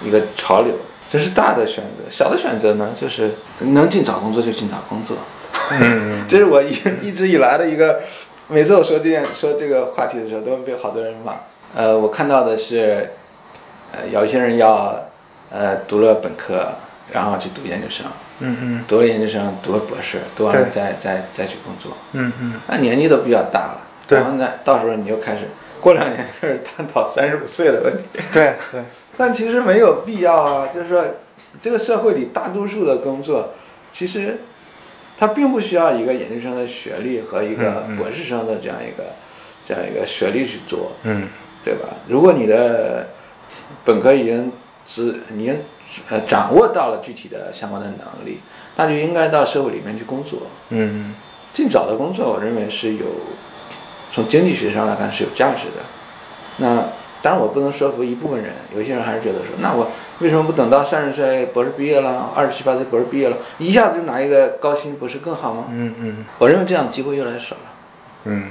[0.04, 0.74] 一个潮流。
[1.10, 5.16] 这是大的选择，小的选择呢，就是能尽早工作就尽早工作。
[5.72, 6.70] 嗯这是我一
[7.02, 8.00] 一直以来的一个，
[8.48, 11.34] 每次我说这件说这个话题的时候，都会被好多人骂。
[11.74, 13.10] 呃，我看到的是，
[13.92, 14.94] 呃，有一些人要，
[15.50, 16.66] 呃，读了本科，
[17.12, 18.06] 然后去读研究生，
[18.40, 18.84] 嗯嗯。
[18.88, 22.54] 读了研究生，读了博士，读完了再再再去工作，嗯嗯。
[22.66, 24.18] 那年纪都比较大了，对。
[24.18, 25.42] 然后呢，到时候你就开始，
[25.80, 28.04] 过两年开始探讨三十五岁的问题。
[28.32, 28.82] 对对，
[29.16, 31.04] 但其实没有必要啊，就是说，
[31.60, 33.54] 这个社会里大多数的工作，
[33.90, 34.40] 其实
[35.18, 39.04] 它并不需要一个研究生的学历和一个博士生的这样一个、
[39.64, 41.28] 这样一个学历去做，嗯。
[41.64, 41.90] 对吧？
[42.08, 43.06] 如果你的
[43.84, 44.50] 本科已经
[44.84, 45.56] 知已经
[46.08, 48.40] 呃掌握到了具体的相关的能力，
[48.76, 50.40] 那就应该到社会里面去工作。
[50.70, 51.14] 嗯
[51.52, 53.06] 尽早的工作，我认为是有
[54.10, 55.84] 从经济学上来看是有价值的。
[56.56, 56.76] 那
[57.20, 65.66] 当然，我不能说服一部分人，有些人还是觉得说，那我为什么不等到三十岁博士毕业了，二十七八岁博士毕业了，一下子就拿一个高薪博士更好吗？
[65.70, 67.62] 嗯嗯我认为这样的机会越来越少了。
[68.24, 68.50] 嗯，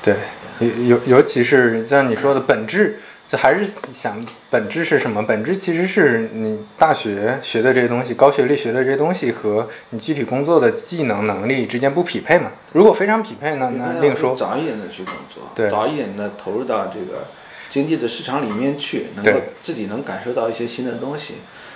[0.00, 0.14] 对，
[0.58, 5.20] 对，尤尤尤其是像你说的本质，这还是想本质是什么？
[5.26, 12.52] 本质其实是你大学学的这些东西，高学历学的这些东西和你具体工作的技能能力之间不匹配嘛？
[12.72, 14.36] 如果非常匹配呢，那另说。
[14.36, 17.26] 早一点的去工作，对早一点的投入到这个
[17.68, 21.34] 经济的市场里面去，能够自己能感受到一些新的东西。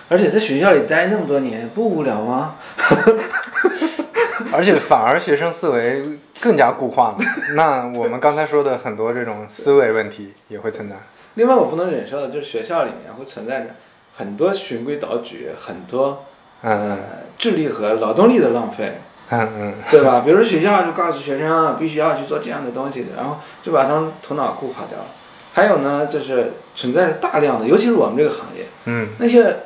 [0.08, 2.56] 而且在学校里待那么多年，不无聊吗？
[4.52, 7.18] 而且反而学生思维更加固化了。
[7.54, 10.96] 那我们刚才说的很多这种思维问题也会存在。
[11.34, 13.70] 另外，我不能忍受的就是学校里面会存在着
[14.16, 16.24] 很多循规蹈矩，很多
[16.62, 16.90] 嗯。
[16.90, 16.98] 呃
[17.38, 19.00] 智力和劳动力的浪费，
[19.30, 19.74] 嗯嗯。
[19.90, 20.20] 对吧？
[20.22, 24.98] 比如说学校就告诉学生必须要去做这样的东西，然后就把他们头脑固化掉。
[24.98, 25.06] 了。
[25.54, 29.08] 还有呢，就是存在着大量的，尤其是我们这个行业，嗯。
[29.18, 29.56] 那些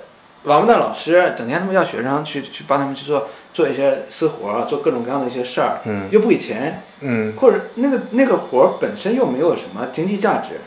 [0.45, 6.09] 王八蛋老师整天他们要学生去去帮他们去做做一些私活，做各种各样的一些事儿，嗯。
[6.13, 7.35] 又不给钱，嗯。
[7.37, 10.61] 或者那个那个活儿本身又没有什么经济价值，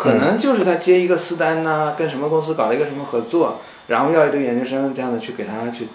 [0.00, 5.88] 可能就是他接一个私单呐、跟什么公司搞了一个什么合作，然后要一堆研究生这样的去给他去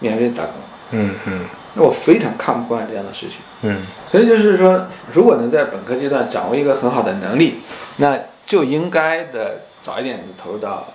[0.00, 0.52] 免费打工，
[0.90, 3.38] 嗯嗯那我非常看不惯这样的事情。
[3.62, 7.60] 嗯所以就是说，如果能在本科阶段掌握一个很好的能力，
[7.96, 10.86] 那就应该的早一点的投入到，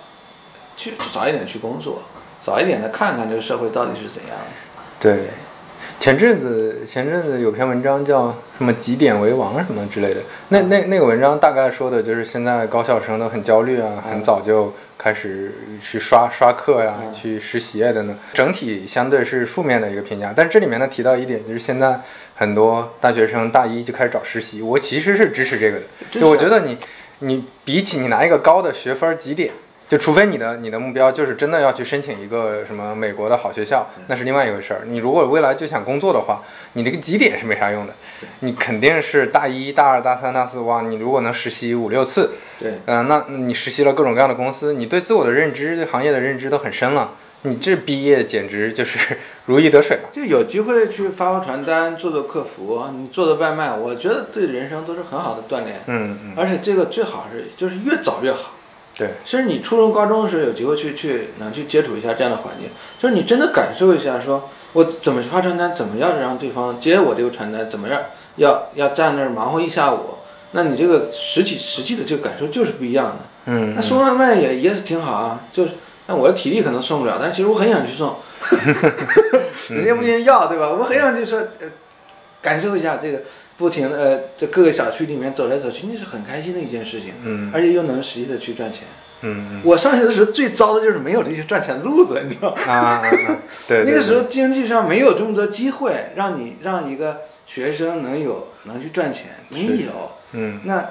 [0.76, 2.00] 去早一点去工作，
[2.38, 4.80] 早一点的看看这个社会到底是怎样的。
[5.00, 5.30] 对。
[6.00, 20.34] 前阵子前阵子有篇文章叫什么“几点为王”什么之类的，那那那个文章大概说的就是现在高校生都很焦虑啊，很早就开始去刷刷课呀、去实习啊等等，整体相对是负面的一个评价。
[20.36, 22.00] 但这里面呢提到一点，就是现在
[22.34, 26.76] 很多大学生大一就开始找实习，我其实是支持这个的，就我觉得你
[27.20, 29.52] 你比起你拿一个高的学分几点。
[29.88, 34.80] 就除非你的你的目标就是真的要去申请一个什么美国的好学校，那是另外一回事儿。
[34.86, 37.92] 你如果未来就想工作的话，你这个绩点是没啥用的。
[38.40, 47.12] 你肯定是大一大二大三大四哇，你如果能实习五六次，对，嗯、那你实习了各种各样的公司，你对自我的认知、对行业的认知都很深了。
[47.42, 50.08] 你这毕业简直就是 如鱼得水了。
[50.14, 55.82] 就有机会去发发传单、做做客服，你做做外卖，我觉得对人生都是很好的锻炼。
[55.88, 58.53] 嗯嗯，而且这个最好是就是越早越好。
[58.96, 68.00] 对，其实你初中、高中的时候有机会去去能去接触一下这样的环境，就是你真的感受一下，说我怎么发传单，怎么样让对方接我这个传单，怎么样
[68.36, 70.18] 要要站那儿忙活一下午，
[70.52, 73.16] 那你这个实体实际的这个感受就是不一样的。
[73.46, 75.72] 嗯那送外卖也也是挺好啊，就是
[76.06, 78.14] 那我的体力可能送不了，但其实我很想去送，
[79.76, 80.70] 人家不一定要，对吧？
[80.70, 81.68] 我很想去说，呃，
[82.40, 83.22] 感受一下这个
[83.56, 88.82] 不停的呃，在各个小区里面走来走去，那是很开心的一件事情，嗯而且又能实际的去赚钱。
[89.26, 92.60] 嗯我上学的时候最糟的就是没有这些赚钱路子，你知道吗？
[92.66, 100.10] 嗯啊啊啊，对， 对那个时候经济上没有这么多机会，让你让一个学生能有能去赚钱，没有。
[100.32, 100.84] 嗯那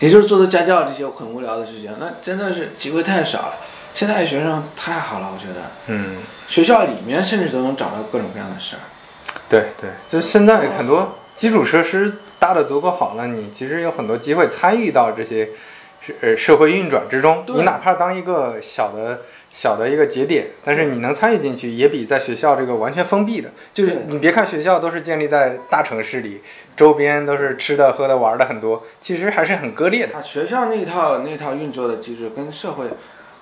[0.00, 3.54] 也就是做做家教这些很无聊的事情，那真的是机会太少了。
[3.94, 6.18] 现在学生太好了，我觉得嗯。
[6.46, 8.82] 学校里面甚至都能找到各种各样的事儿。
[9.48, 15.50] 对对，就现在很多基础设施搭的足够好了，你其实有很多机会参与到这些
[16.00, 17.44] 社呃社会运转之中。
[17.48, 19.22] 你哪怕当一个小的
[19.52, 23.50] 小的一个节点，但是你能参与进去，也比在学校这个完全封闭的。
[23.72, 26.42] 就是你别看学校都是建立在大城市里，
[26.76, 30.16] 周边都是吃的喝的玩的很多，其实还是很割裂的。
[30.16, 32.86] 啊学校那一套那一套运作的机制跟社会，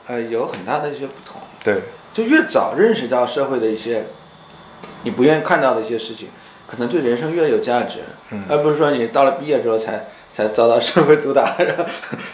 [0.07, 1.41] 呃，有很大的一些不同。
[1.63, 1.81] 对，
[2.15, 4.07] 就越早认识到社会的一些
[5.07, 6.27] 你不愿意看到的一些事情，
[6.67, 8.01] 可能对人生越有价值，
[8.31, 11.85] 嗯而不是说你到了毕业之后才才遭到社会毒打， 然后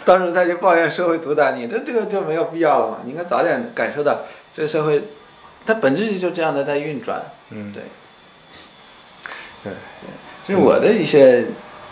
[0.03, 2.97] 到时候再去抱怨社会毒打你，这这个就没有必要了嘛。
[3.05, 4.21] 你应该早点感受到
[4.51, 5.03] 这个社会，
[5.67, 7.21] 它本质就这样的在运转。
[7.51, 7.83] 嗯，对，
[9.63, 9.73] 对，
[10.47, 11.45] 这是我的一些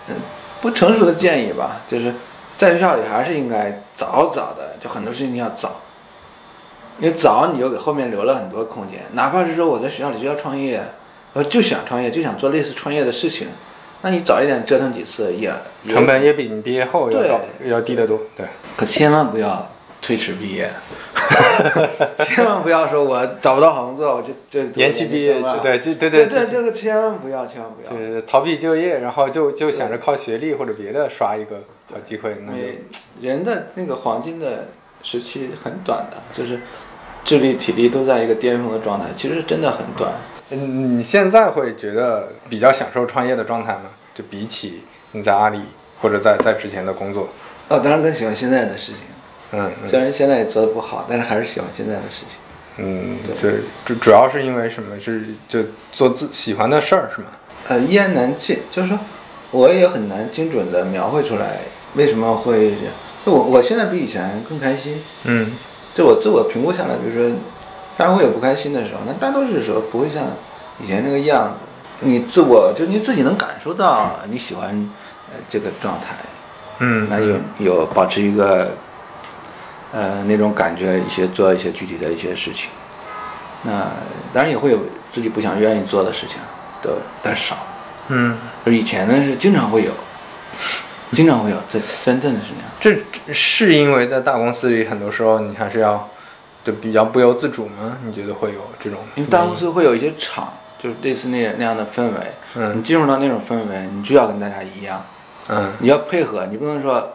[0.08, 0.16] 嗯
[0.62, 2.12] 不成熟的建议吧，就是
[2.56, 5.81] 在学校里还是应该早早的，就很多事情你要早。
[7.02, 10.80] 因为早你就给后面留了很多空间，哪怕是说我在学校里就要创业，
[11.34, 13.48] 我就想创业，就想做类似创业的事情，
[14.04, 15.52] 那你早一点折腾几次也
[15.84, 18.22] 也成本也比你毕业后要高要低得多。
[18.38, 18.46] 对，
[18.78, 19.68] 可千万不要
[20.00, 20.72] 推迟毕业，
[22.24, 27.92] 千万不要说我找不到好工作我就就延期毕业对对对对对这个千万不要，千万不要。
[27.92, 32.78] 就是逃避就业，然后就就想着靠学历或者别的刷一个好机会，那就每
[33.22, 34.68] 人的那个黄金的
[35.04, 36.60] 时期很短的，就是
[37.24, 40.12] 智力、体力都在一个巅峰的状态，其实真的很短。
[40.50, 43.92] 嗯，你现在会觉得比较享受创业的状态吗？
[44.14, 44.82] 就比起
[45.14, 45.62] 你在阿里
[46.02, 47.30] 或者在在之前的工作，
[47.70, 49.04] 哦，当然更喜欢现在的事情，
[49.52, 52.38] 嗯嗯虽然现在也做的不好，但是还是喜欢现在的事情。
[52.78, 55.00] 嗯，对，主主要是因为什么？
[55.00, 55.60] 是就
[55.92, 57.28] 做自喜欢的事儿是吗？
[57.70, 59.00] 呃，一言难尽，就是说，
[59.52, 61.60] 我也很难精准的描绘出来
[61.96, 62.94] 为什么会这样。
[63.26, 65.52] 我我现在比以前更开心，嗯
[65.94, 67.38] 就我自我评估下来，比如说，
[67.98, 70.24] 当然会有不开心的时候，那大多数时候不会像
[70.80, 71.54] 以前那个样子。
[72.04, 74.70] 你自我就你自己能感受到你喜欢
[75.32, 76.16] 呃这个状态，
[76.80, 78.72] 嗯，那有有保持一个
[79.92, 82.72] 呃那种感觉，一些做一些具体的一些事情。
[83.62, 83.86] 那
[84.34, 84.80] 当然也会有
[85.12, 86.38] 自己不想愿意做的事情，
[86.82, 86.90] 都
[87.22, 87.56] 但是少。
[88.08, 88.36] 嗯，
[88.66, 89.92] 就以前呢是经常会有，
[91.12, 92.72] 经常会有，这真正的是那样。
[93.28, 96.10] 这是因为在大公司里，很多时候你还是要
[96.64, 97.98] 就比较不由自主吗？
[98.06, 99.00] 你觉得会有这种？
[99.16, 102.14] 因为大公司会有一些场，就是类似那那样的氛围。
[102.56, 105.06] 嗯你进入到那种氛围，你就要跟大家一样，
[105.50, 107.12] 嗯，你要配合，你不能说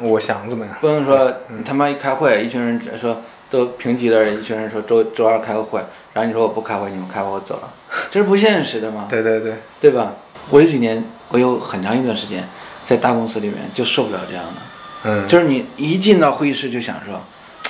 [0.00, 0.74] 我想怎么样？
[0.80, 5.80] 不能说你他妈一开会，一群人说都平级的人，一群人说周周二开个会，
[6.12, 7.70] 然后你说我不开会，你们开会我走了，
[8.10, 10.12] 这是不现实的嘛，对对对，对吧？
[10.50, 12.48] 我有几年，我有很长一段时间
[12.86, 14.52] 在大公司里面就受不了这样的，
[15.04, 17.20] 嗯，就是你一进到会议室就想说，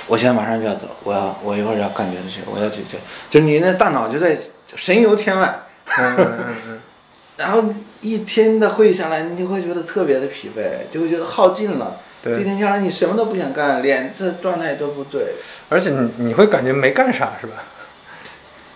[0.07, 2.97] 我现在马上就要走，我要我一会儿要干别的事，我要去就，
[3.29, 4.37] 就你那大脑就在
[4.75, 5.61] 神游天外，
[5.97, 6.79] 嗯嗯嗯嗯，
[7.37, 7.63] 然后
[8.01, 11.97] 一天的会议下来，你就会觉得特别的疲惫，就会觉得耗尽了。
[12.21, 12.39] 对。
[12.39, 15.33] 一天下来你什么都不想干，脸色状态都不对，
[15.69, 17.63] 而且你你会感觉没干啥是吧？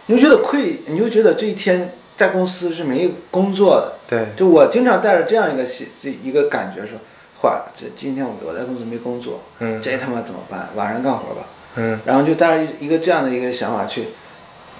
[0.07, 3.93] 你就觉得愧，你就觉得这一天在公司是没工作的。
[4.07, 6.99] 对，就我经常带着这样一个心，这一个感觉说，
[7.41, 10.69] 坏，这今天我我在公司没工作，嗯这他妈怎么办？
[10.75, 11.41] 晚上干活吧。
[11.77, 14.09] 嗯然后就带着一个这样的一个想法去，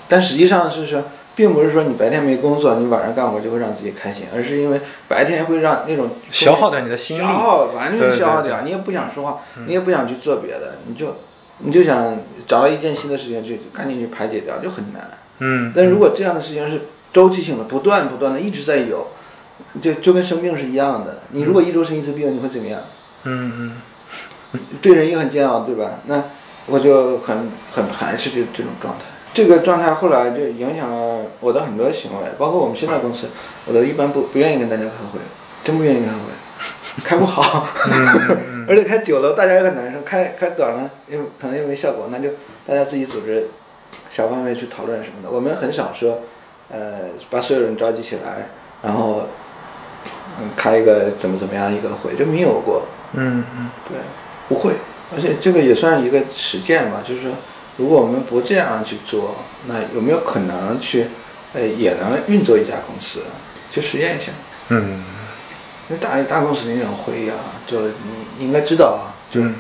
[0.08, 11.16] 但实际上是说，并不是说你白天没工作，你晚上干活就会让自己开心，而是因为白天会让那种消耗掉你的心力消耗完全消耗掉，你也不想说话，你也不想去做别的，你就
[11.58, 15.10] 你就想找到一件新的事情去赶紧去排解掉，就很难。
[15.44, 16.82] 嗯但如果这样的事情是
[17.14, 19.08] 周期性的，不断不断的一直在有，
[19.82, 21.20] 就就跟生病是一样的。
[21.32, 22.82] 你如果一周生一次病，你会怎么样？
[23.24, 26.00] 嗯嗯 对人也很煎熬，对吧？
[26.06, 26.24] 那
[26.66, 29.06] 我就很很排斥这这种状态。
[29.34, 33.28] 这个状态后来就影响了我的很多行为，包括我们现在公司，
[33.66, 35.20] 我都一般不不愿意跟大家开会，
[35.64, 36.20] 真不愿意开会，
[37.02, 37.66] 开不好，
[38.68, 42.30] 而且开久了大家也很难受，开开短了又可能又没效果，那就
[42.68, 43.48] 大家自己组织
[44.14, 45.30] 小范围去讨论什么的。
[45.30, 46.20] 我们很少说，
[46.72, 48.50] 呃，把所有人召集起来，
[48.82, 49.28] 然后
[50.40, 52.84] 嗯开一个怎么怎么样一个会，这没有过。
[53.14, 53.98] 嗯嗯对，
[54.48, 54.74] 不会，
[55.14, 57.32] 而且这个也算一个实践吧，就是说，
[57.78, 59.36] 如果我们不这样去做，
[59.68, 61.08] 那有没有可能去，
[61.54, 63.20] 呃，也能运作一家公司？
[63.70, 64.32] 去实验一下。
[64.70, 65.04] 嗯
[65.90, 67.36] 因为大大公司那种会议啊，
[67.68, 67.94] 就你
[68.38, 69.56] 你应该知道啊，就、嗯，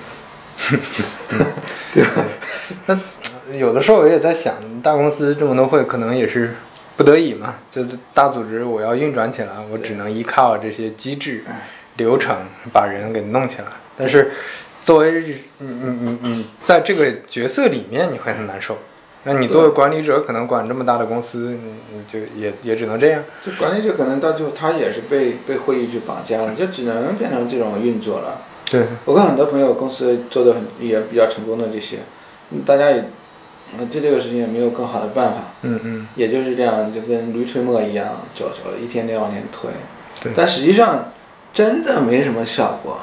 [2.87, 2.97] 那
[3.53, 6.55] 有的时候我也在想，大公司这么多会，可能也是
[6.97, 7.55] 不得已嘛。
[7.69, 11.43] 就是大组织我要运转起来，我只能依靠这些机制、
[11.97, 12.35] 流程
[12.73, 13.67] 把人给弄起来。
[13.97, 14.31] 但是
[14.83, 15.21] 作为
[15.59, 18.77] 你你你你在这个角色里面，你会很难受。
[19.23, 23.23] 那你作为管理者，可能管这么大的公司，你你就也也只能这样。
[23.45, 28.41] 就管理者可能到最后他也是被被会议去绑架了，就只能变成这种运作了。
[28.65, 31.97] 对，我看很多朋友公司做的很也比较成功的这些，
[32.49, 33.05] 嗯大家也，
[33.77, 35.37] 呃对这个事情也没有更好的办法。
[35.61, 39.69] 嗯嗯，也就是这样，就跟驴推磨一样，走走，一天天往前推。
[40.21, 41.11] 对但实际上
[41.53, 42.99] 真的没什么效果。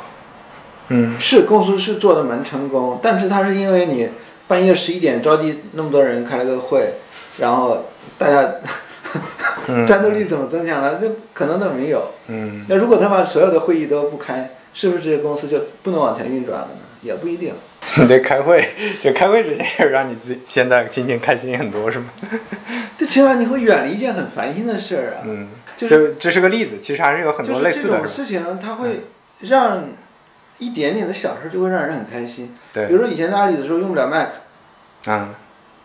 [0.90, 4.08] 嗯是公司是做的蛮成功，但是它是因为你
[4.46, 6.94] 半夜十一点召集那么多人开了个会，
[7.36, 7.84] 然后
[8.16, 8.54] 大家
[9.66, 10.98] 嗯 战斗力怎么增强了？
[11.00, 12.02] 这可能都没有。
[12.28, 16.80] 嗯那如果他把所有的会议都不开，是不是这个公司就不能往前运转了呢？
[17.02, 17.52] 也不一定。
[17.97, 18.64] 你得开会，
[19.03, 22.07] 就开会这件事儿让你自己现在心情开心很多，是吗？
[22.99, 25.22] 这起码你会远离一件很烦心的事儿啊。
[25.24, 28.07] 嗯，就这这是个例子，其实还是有很多类似的，这种？
[28.07, 29.05] 事情，它会
[29.41, 29.84] 让
[30.59, 32.55] 一点点的小事就会让人很开心。
[32.74, 34.28] 比如，说以前在阿里的时候用不了 Mac，
[35.07, 35.34] 嗯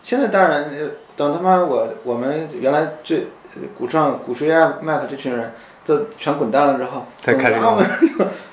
[0.02, 5.52] 现在当然呃等他妈我我们原来最呃鼓创鼓吹啊 Mac 这群人
[5.86, 7.78] 都全滚蛋了之后，才开始用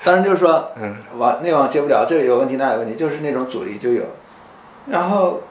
[0.04, 4.04] 当然就是说嗯网内网接不了，这个有问题那有问题，就是那种阻力就有。
[4.86, 5.42] 然后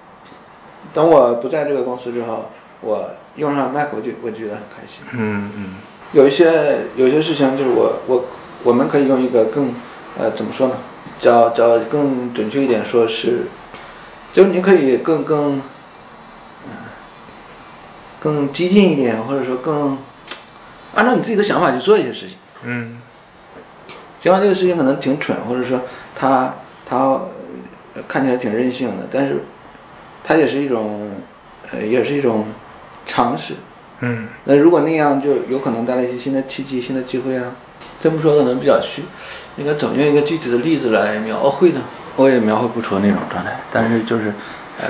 [0.93, 2.49] 等我不在这个公司之后，
[2.82, 5.04] 我用上 Mac 我就我觉得很开心。
[5.14, 5.76] 嗯嗯
[6.12, 8.26] 有一些有些事情就是我我
[8.64, 9.74] 我们可以用一个更
[10.18, 10.76] 呃怎么说呢？
[11.22, 13.43] 叫叫更准确一点说是，
[14.34, 15.62] 就是你可以更更，
[16.66, 16.72] 嗯、
[18.20, 19.97] 更激进一点，或者说更
[20.95, 22.38] 按照你自己的想法去做一些事情。
[22.64, 23.01] 嗯
[24.22, 25.82] 尽管这个事情可能挺蠢，或者说
[26.15, 26.53] 它
[26.86, 26.97] 它
[27.95, 29.43] 呃看起来挺任性的，但是
[30.24, 31.09] 他也是一种
[31.72, 32.45] 呃也是一种
[33.07, 33.55] 尝试。
[34.01, 37.51] 嗯那如果那样，就有可能带来一些新的契机、新的机会啊。
[37.99, 39.03] 这么说可能比较虚，
[39.57, 41.82] 应该怎么用一个具体的例子来描绘呢？
[42.15, 44.34] 我也描绘不出那种状态，但是就是，
[44.80, 44.88] 呃，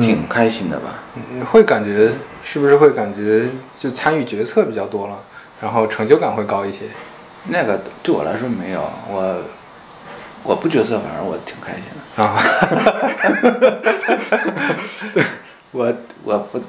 [0.00, 1.02] 挺开心的吧。
[1.14, 2.12] 嗯，会感觉
[2.42, 5.18] 是不是会感觉就参与决策比较多了，
[5.60, 6.80] 然后成就感会高一些？
[7.48, 9.42] 那个对我来说没有，我
[10.44, 12.22] 我不决策，反正我挺开心的。
[12.22, 12.38] 啊，
[15.72, 15.92] 我
[16.24, 16.62] 我不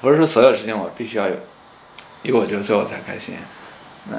[0.00, 1.34] 不是说所有事情我必须要有
[2.22, 3.34] 有我决策我才开心，
[4.10, 4.16] 那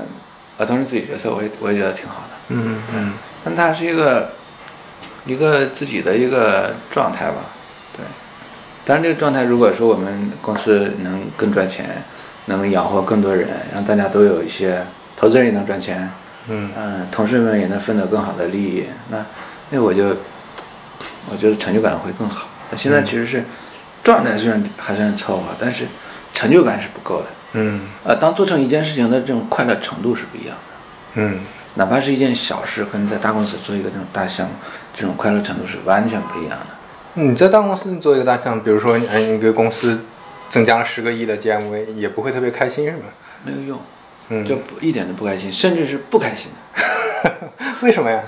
[0.57, 2.35] 我同时自己决策我也我也觉得挺好的。
[2.49, 4.31] 嗯嗯但它是一个
[5.25, 7.37] 一个自己的一个状态吧，
[7.95, 8.03] 对。
[8.85, 12.03] 当然，这个状态如果说我们公司能更赚钱，
[12.45, 14.85] 能养活更多人，让大家都有一些
[15.15, 16.09] 投资人也能赚钱，
[16.47, 19.25] 嗯嗯，同事们也能分得更好的利益，那
[19.69, 20.15] 那我就
[21.31, 22.47] 我觉得成就感会更好。
[22.71, 23.43] 那现在其实是
[24.03, 25.85] 状态虽然还算凑合，但是
[26.33, 27.25] 成就感是不够的。
[27.53, 30.73] 嗯呃，当做成一件事情的这种快乐程度是不一样的。
[31.15, 31.39] 嗯
[31.75, 34.53] 哪怕是一件小事，跟在大公司做一个这种大项目，
[34.93, 36.67] 这种快乐程度是完全不一样的。
[37.15, 39.99] 你在大公司做一个大项目，比如说你哎，你给公司
[40.49, 43.03] 增加了十个亿的 GMV，也不会特别开心，是吗？
[43.43, 43.79] 没有用，
[44.29, 47.31] 嗯，就不一点都不开心，甚至是不开心的。
[47.81, 48.21] 为什么呀？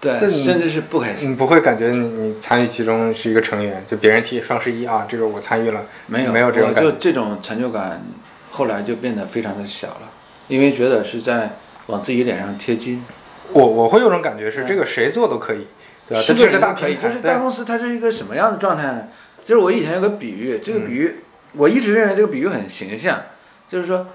[0.00, 1.30] 对，甚至是不开心。
[1.30, 6.90] 你不会感觉你你参与其中是一个成员，就别人提双十一啊，这个我参与了，没有没有这种感觉。
[6.90, 8.02] 就这种成就感，
[8.50, 10.10] 后来就变得非常的小了，
[10.48, 13.04] 因为觉得是在往自己脸上贴金。
[13.52, 15.66] 我我会有种感觉是这个谁做都可以，
[16.08, 16.24] 对吧？
[16.26, 19.08] 这是个大可以，就是大公司它是一个什么样的状态呢？
[19.44, 21.16] 就是我以前有个比喻，这个比喻、
[21.52, 23.20] 我一直认为这个比喻很形象，
[23.68, 24.06] 就是说，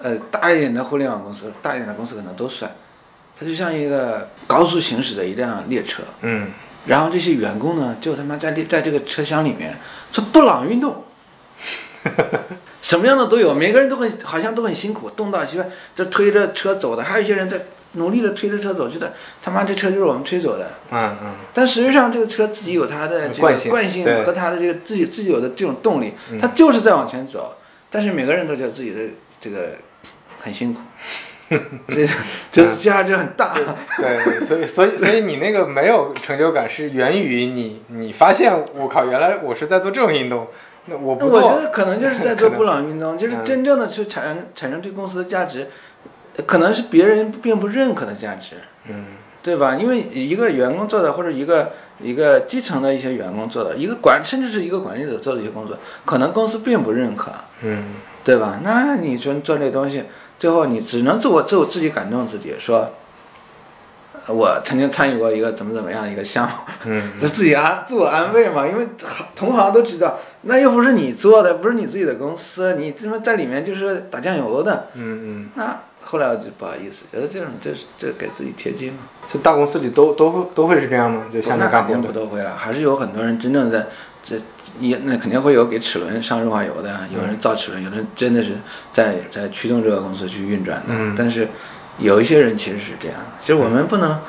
[0.00, 2.70] 呃，大一点的互联网公司，大一点的公司可能都算，
[3.38, 6.48] 它就像一个高速行驶的一辆列车，嗯
[6.86, 9.76] 然后这些员工呢，就他妈在列在这个车厢里面
[10.10, 11.04] 做布朗运动，
[12.80, 17.60] 什么样的都有，每个人都很好像都很辛苦，冻到西歪就推着车走的，还有一些人在
[17.92, 20.70] 努力的推着车走，觉得他妈这车就是我们推走的。
[20.90, 27.56] 嗯嗯但实际上，这个车自己有它的这个惯性惯性和它的这个自己自己有的这种动力，它就是在往前走。
[27.90, 29.00] 但是每个人都觉得自己的
[29.40, 29.72] 这个
[30.48, 30.80] 很辛苦，
[31.88, 32.08] 这
[32.50, 33.54] 这价值很大。
[34.00, 40.48] 对，所以所以所以你那个没有成就感是源于你你发现我靠，原来我是在做这种运动，
[40.86, 45.68] 那我那我觉不做，得可能就是在做 布朗运动，就是嗯真正的去产生产生对公司的价值，
[46.46, 48.56] 可能是别人并不认可的价值，
[48.88, 49.04] 嗯
[49.42, 49.76] 对吧？
[49.76, 51.72] 因为一个员工做的，或者一个
[52.02, 57.32] 一个基层的一些员工做的，一个管甚至是一个管理者做的一些工作，可能公司并不认可。
[57.62, 57.94] 嗯
[58.24, 58.60] 对吧？
[58.62, 60.04] 那你说做这东西，
[60.38, 62.92] 最后你只能自我自我自己感动自己，说，
[64.26, 66.54] 呃我曾经参与过一个怎么怎么样的一个项目，
[66.86, 68.86] 嗯那 自己安自我安慰嘛，因为
[69.34, 79.00] 同行都知道，那又不是你做的，不是你自己的公司，你他妈在里面就是打酱油的，嗯嗯，那后来我就不好意思，觉得这种这是这给自己贴金嘛。
[79.30, 81.24] 就大公司里都都会都会是这样吗？
[81.32, 83.86] 就像你那肯干活不都会了，还是有很多人真正在
[84.22, 84.36] 这
[84.80, 88.52] 也那肯定会有给齿轮上润滑油的，有人造齿轮，有人真的是
[88.90, 90.86] 在在驱动这个公司去运转的。
[90.90, 91.48] 嗯但是
[91.98, 94.20] 有一些人其实是这样，其实我们不能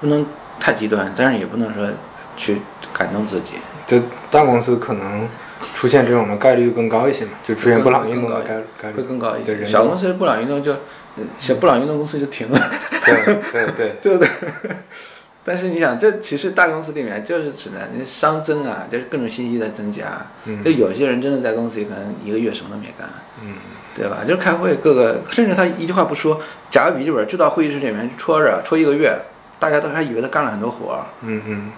[0.00, 0.26] 不能
[0.58, 1.88] 太极端，但是也不能说
[2.36, 2.58] 去
[2.92, 3.52] 感动自己。
[3.86, 5.28] 这大公司可能
[5.74, 9.64] 出现这种的概率更高一些嘛，就出现布朗运动的概概率会更高一些。
[9.64, 12.70] 小公司布朗运动就，呃小布朗运动公司就停了，
[13.04, 14.28] 对对对， 对不对？
[15.44, 20.24] 但是你想，这其实大公司里面就是存在那熵增啊，就是各种信息在增加。
[20.44, 23.08] 嗯就有些人真的在公司里可能一个月什么都没干，
[23.42, 23.54] 嗯
[23.94, 24.18] 对吧？
[24.26, 26.40] 就是开会，各个甚至他一句话不说，
[26.70, 29.18] 夹个笔记本就到会议室里面戳着，戳一个月，
[29.58, 31.72] 大家都还以为他干了很多活儿，嗯嗯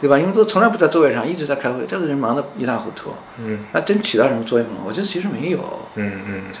[0.00, 0.18] 对吧？
[0.18, 3.12] 因为都从来不在座位上，一直在开会，这个人忙得一塌糊涂。
[3.38, 4.80] 嗯那真起到什么作用了？
[4.84, 5.60] 我觉得其实没有。
[5.94, 6.60] 嗯嗯，对，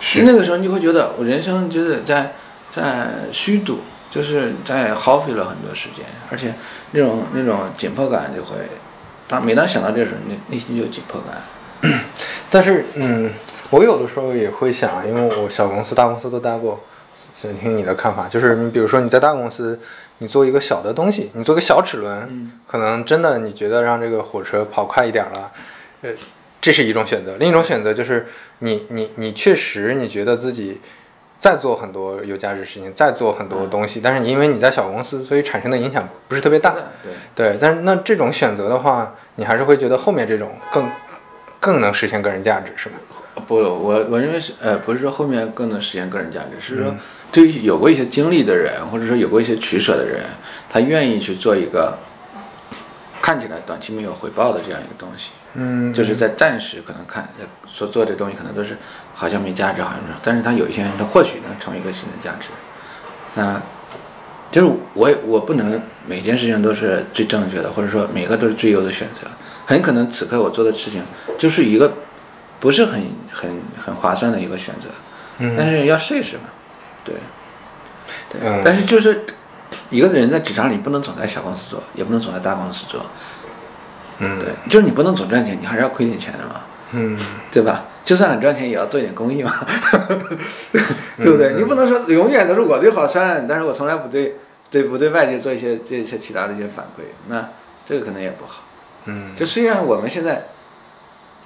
[0.00, 2.32] 是那个时候你就会觉得我人生就是在
[2.68, 3.78] 在虚度，
[4.10, 6.52] 就是在耗费了很多时间，而且
[6.90, 8.56] 那种那种紧迫感就会，
[9.28, 11.40] 当每当想到这时候，内内心就有紧迫感。
[12.50, 13.30] 但是，嗯，
[13.70, 16.80] 我有的时候也会想，因为我小公司、大公司都待过，
[17.34, 18.28] 想听你的看法。
[18.28, 19.80] 就是你比如说你在大公司，
[20.18, 25.52] 你做一个小的东西，你做个小齿轮，嗯可能真的你觉得让这个火车跑快一点了，
[26.02, 26.10] 呃，
[26.60, 27.36] 这是一种选择。
[27.38, 28.26] 另一种选择就是
[28.58, 30.80] 你你你确实你觉得自己
[31.40, 36.74] 在做很多有价值事情，再做很多东西，但是你因为你在小公司，所以产生的影响不是特别大。
[37.02, 40.86] 对，对，但是那这种选择的话，你还是会觉得后面这种更
[41.58, 42.96] 更能实现个人价值，是吗？
[43.48, 46.94] 不，我我认为是呃，不是说后面更能实现个人价值，是说
[47.32, 50.22] 对于有过一些经历的人，或者说有过一些取舍的人，
[50.68, 51.96] 他愿意去做一个
[53.22, 55.30] 看起来短期没有回报的这样一个东西。
[55.54, 57.28] 嗯就是在暂时可能看
[57.66, 58.76] 所做这东西可能都是
[59.20, 62.48] 好像没价值，好像是，但是它有一天它或许能成为一个新的价值。
[63.34, 63.60] 那
[64.50, 69.28] 就是我我不能每件事情都是最正确的，或者说每个都是最优的选择。
[69.66, 71.02] 很可能此刻我做的事情
[71.36, 71.92] 就是一个
[72.58, 74.88] 不是很很很划算的一个选择，
[75.40, 76.44] 嗯但是要试一试嘛，
[77.04, 77.14] 对，
[78.30, 78.40] 对。
[78.42, 79.26] 嗯但是就是
[79.90, 83.04] 一个人在职场里不能总在小公司做，也不能总在大公司做，
[84.20, 86.62] 嗯对，就是你不能总赚钱，你还是要亏点钱的嘛。
[86.92, 87.18] 嗯
[87.50, 87.84] 对吧？
[88.04, 89.54] 就算很赚钱，也要做一点公益嘛，
[91.16, 91.54] 对不对？
[91.56, 94.36] 你不能说永远都是我最好赚，但是我从来不对
[94.70, 97.48] 对不对外界做一些这些其他的一些反馈，那
[97.86, 98.62] 这个可能也不好。
[99.04, 100.46] 嗯就虽然我们现在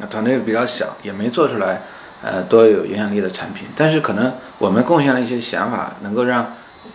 [0.01, 1.83] 呃团队比较小，也没做出来
[2.23, 6.43] 呃多有影响力的产品，但是可能我们贡献了一些想法，能够让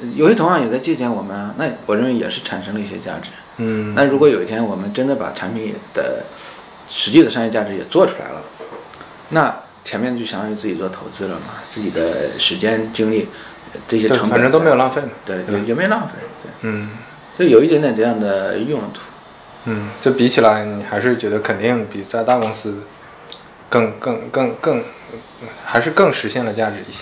[0.01, 3.29] 呃有些同行也在借鉴我们啊，那我认为也是产生了一些价值。
[3.57, 6.23] 嗯那如果有一天我们真的把产品的
[6.89, 8.41] 实际的商业价值也做出来了，
[9.29, 13.29] 那前面就相当于自己做投资了嘛，自己的时间精力
[13.73, 15.09] 呃这些，成本反正都没有浪费嘛。
[15.25, 16.13] 对，对也也没浪费，
[16.43, 16.89] 对，嗯
[17.37, 19.01] 就有一点点这样的用途。
[19.65, 22.83] 嗯，就比起来，你还是觉得肯定比在大公司
[23.69, 24.83] 更更更更，
[25.65, 26.99] 还是更实现了价值一些。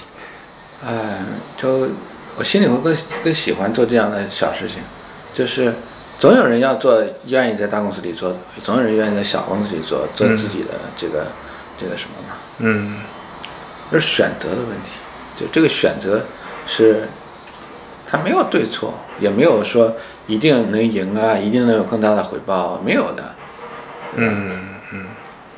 [0.85, 1.25] 嗯，
[1.57, 1.87] 就
[2.35, 4.79] 我心里会更更喜欢做这样的小事情，
[5.33, 5.73] 就是
[6.19, 11.27] 总有人要做，愿意在大公司里做，总有人愿意在小公司里做，做自己的这个、
[11.77, 12.97] 这个什么嘛，嗯
[13.91, 14.91] 这是选择的问题。
[15.39, 16.23] 就这个选择
[16.65, 17.07] 是，
[18.07, 19.95] 它没有对错，也没有说
[20.25, 23.23] 一定能赢啊，一定能有更大的回报，没有的，
[24.15, 24.49] 嗯
[24.91, 25.05] 嗯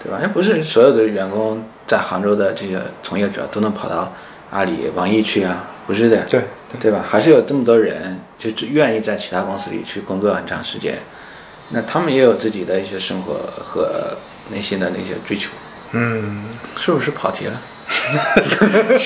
[0.03, 0.19] 对吧？
[0.21, 4.11] 也不是所有的员工在杭州的这些从业者都能跑到
[4.51, 6.41] 阿里、网易去啊，不是的，对
[6.79, 7.03] 对吧？
[7.07, 10.99] 还是有这么多人就只愿意在其他公司里去工作很长时间，
[11.69, 14.15] 那他们也有自己的一些生活和
[14.51, 15.49] 内心的那些追求，
[15.91, 16.45] 嗯，
[16.77, 17.59] 是不是跑题了？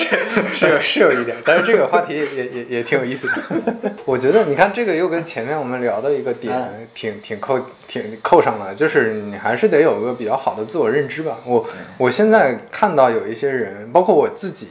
[0.54, 3.92] 是有是有一点，但是这个话题也也也也挺有意思的。
[4.04, 7.58] 我觉得你看这个又跟前面我们聊的一个点挺挺扣
[7.88, 11.38] 挺扣上了，就是你还是得有个比较好的自我认知吧。
[11.44, 11.66] 我
[11.96, 14.68] 我现在看到有一些人，包括我自己，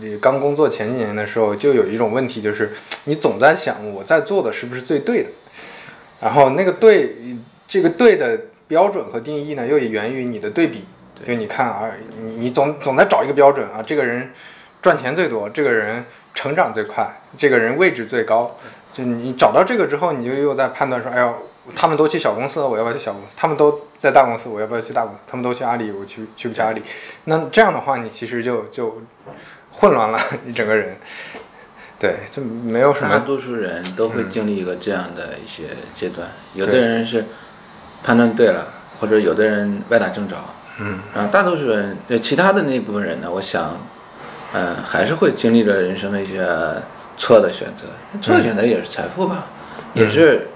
[0.00, 2.72] 你刚工作前几年的时候，就有一种问题，就是
[3.04, 5.30] 你总在想我在做的是不是最对的，
[6.20, 7.16] 然后那个对
[7.66, 8.38] 这个对的
[8.68, 10.84] 标准和定义呢，又也源于你的对比。
[11.22, 11.90] 就你看啊，
[12.22, 14.32] 你你总总在找一个标准啊，这个人
[14.82, 16.04] 赚钱最多，这个人
[16.34, 18.58] 成长最快，这个人位置最高。
[18.92, 21.34] 就你找到这个之后，你就又在判断说，哎呦，
[21.74, 23.28] 他们都去小公司了，我要不要去小公司？
[23.36, 25.20] 他们都在大公司，我要不要去大公司？
[25.26, 26.82] 他们都去阿里，我去去不去阿里？
[27.24, 29.02] 那这样的话，你其实就就
[29.72, 30.96] 混乱了，你整个人。
[31.98, 33.18] 对，就没有什么大。
[33.20, 35.64] 多数人都会经历一个这样的一些
[35.94, 37.24] 阶段，有的人是
[38.02, 38.66] 判断对了，
[39.00, 40.36] 或者有的人歪打正着，
[40.78, 43.78] 嗯，然后大多数人，呃其他的那部分人呢，我想，
[44.52, 46.46] 嗯、还是会经历着人生的一些
[47.16, 47.86] 错的选择，
[48.20, 49.46] 错的选择也是财富吧，
[49.94, 50.48] 也是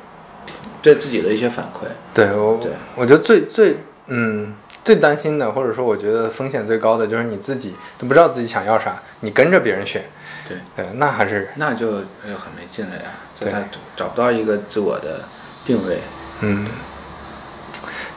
[0.83, 1.87] 对自己的一些反馈。
[2.13, 4.55] 对我对，我觉得最最嗯
[4.85, 10.03] 最担心的，或者说我觉得风险最高的，就是你自己都不知道自己想要啥，你跟着别人选，
[10.49, 13.03] 对，对，那还是那就就很没劲了呀，
[13.39, 13.53] 就对。
[13.53, 13.63] 他
[13.97, 15.21] 找不到一个自我的
[15.65, 15.99] 定位。
[16.41, 16.67] 嗯，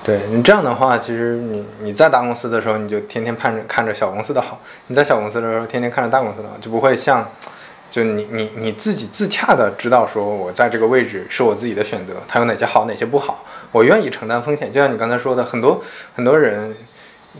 [0.03, 7.29] 对你这样的话，其实你你在大公司的时候，你就天天盼着看着小公司的好；你在小公司的时候，天天看着大公司的好，就不会像，
[7.89, 14.71] 就你你你自己自洽的知道说，我在这个位置是我自己的选择，它有哪些好，哪些不好，我愿意承担风险。
[14.71, 15.81] 就像你刚才说的，很多
[16.15, 16.75] 很多人。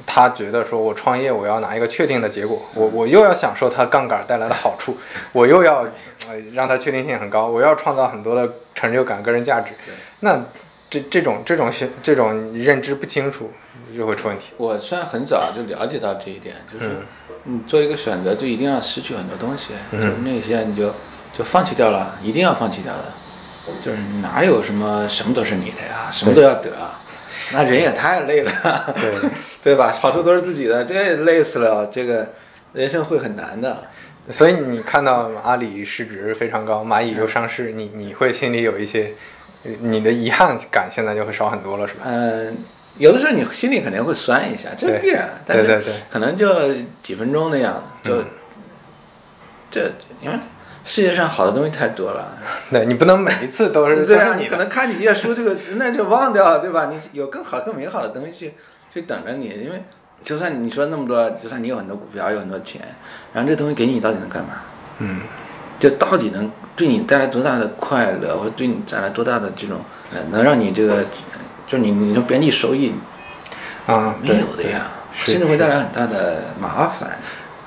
[0.07, 4.97] 他觉得说，我创业，我要拿一个确定的结果，我我又要享受它杠杆带来的好处，
[5.31, 5.81] 我又要
[6.27, 9.71] 呃让它确定性很高，我要创造很多的成就感、个人价值。
[10.21, 10.41] 那
[10.93, 13.51] 这这种这种选这种认知不清楚，
[13.97, 14.51] 就会出问题。
[14.57, 16.91] 我虽然很早就了解到这一点，就是
[17.45, 20.93] 你做一个选择，就一定要失去很多东西，就是那些你就
[21.35, 23.11] 就放弃掉了，一定要放弃掉的。
[23.81, 26.71] 就是哪有什么什么都是你的呀，什么都要得，
[27.53, 29.29] 那人也太累了，对
[29.63, 29.95] 对吧？
[29.99, 32.27] 好处都是自己的，这也累死了，这个
[32.73, 33.85] 人生会很难的。
[34.29, 39.42] 所以你看到阿里市值非常高，蚂蚁又上市，你你会心里有一些，呃
[39.81, 42.01] 你的遗憾感现在就会少很多了，是吧？
[42.05, 42.57] 嗯，
[42.97, 48.25] 有的时候你心里肯定会酸一下，这是必然，但是对对对可能就几分钟那样，就、嗯
[49.71, 49.91] 这
[50.21, 50.37] 因为
[50.85, 52.37] 世界上好的东西太多了。
[52.69, 56.91] 对你不能每一次都是对可能看几页书，这个 那就忘掉了，对吧？
[56.91, 58.53] 你有更好、更美好的东西去
[58.93, 59.83] 去等着你，因为
[60.23, 62.81] 就算你说那么多，就算你有很多股票，有很多钱，
[63.33, 64.61] 然后这东西给你到底能干嘛？
[64.99, 65.21] 嗯，
[65.83, 69.81] 就到底能对你带来多大的快乐，或者对你带来多大的这种
[70.13, 71.03] 呃，能让你这个
[71.67, 72.93] 就是你你的边际收益
[73.85, 77.19] 啊，没有的呀，甚至会带来很大的麻烦。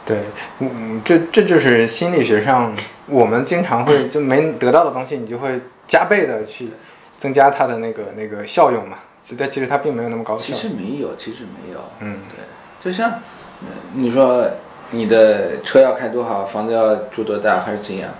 [0.06, 0.20] 对，
[0.60, 6.70] 嗯，这这就是心理学上我们经常会就没得到的东西，你就会加倍的去
[7.18, 8.96] 增加它的那个那个效用嘛。
[9.36, 10.54] 但其实它并没有那么高效其。
[10.54, 11.80] 实没有，其实没有。
[12.00, 14.48] 嗯，对，就像呃你说
[14.90, 18.10] 你的车要开多好，房子要住多大，还是怎样，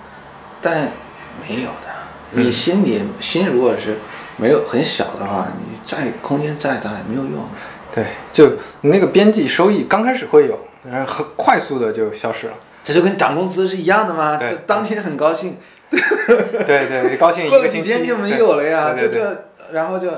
[0.60, 0.90] 但
[1.48, 1.88] 没有的。
[2.32, 3.96] 嗯你心里心如果是
[4.36, 7.48] 没有很小的话，你再空间再大也没有用。
[7.94, 8.48] 对，就
[8.80, 10.58] 你那个边际收益刚开始会有，
[10.90, 12.54] 然后很快速的就消失了。
[12.82, 14.36] 这就跟涨工资是一样的吗？
[14.36, 15.56] 对这当天很高兴，
[15.88, 16.00] 对
[16.66, 18.92] 对，高兴一过了几个星期天就没有了呀。
[18.92, 20.10] 就这，然后就，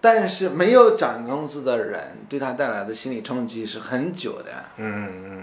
[0.00, 4.46] 但是没有涨工资的人，对他带来的心理冲击是很久的。
[4.78, 5.42] 嗯嗯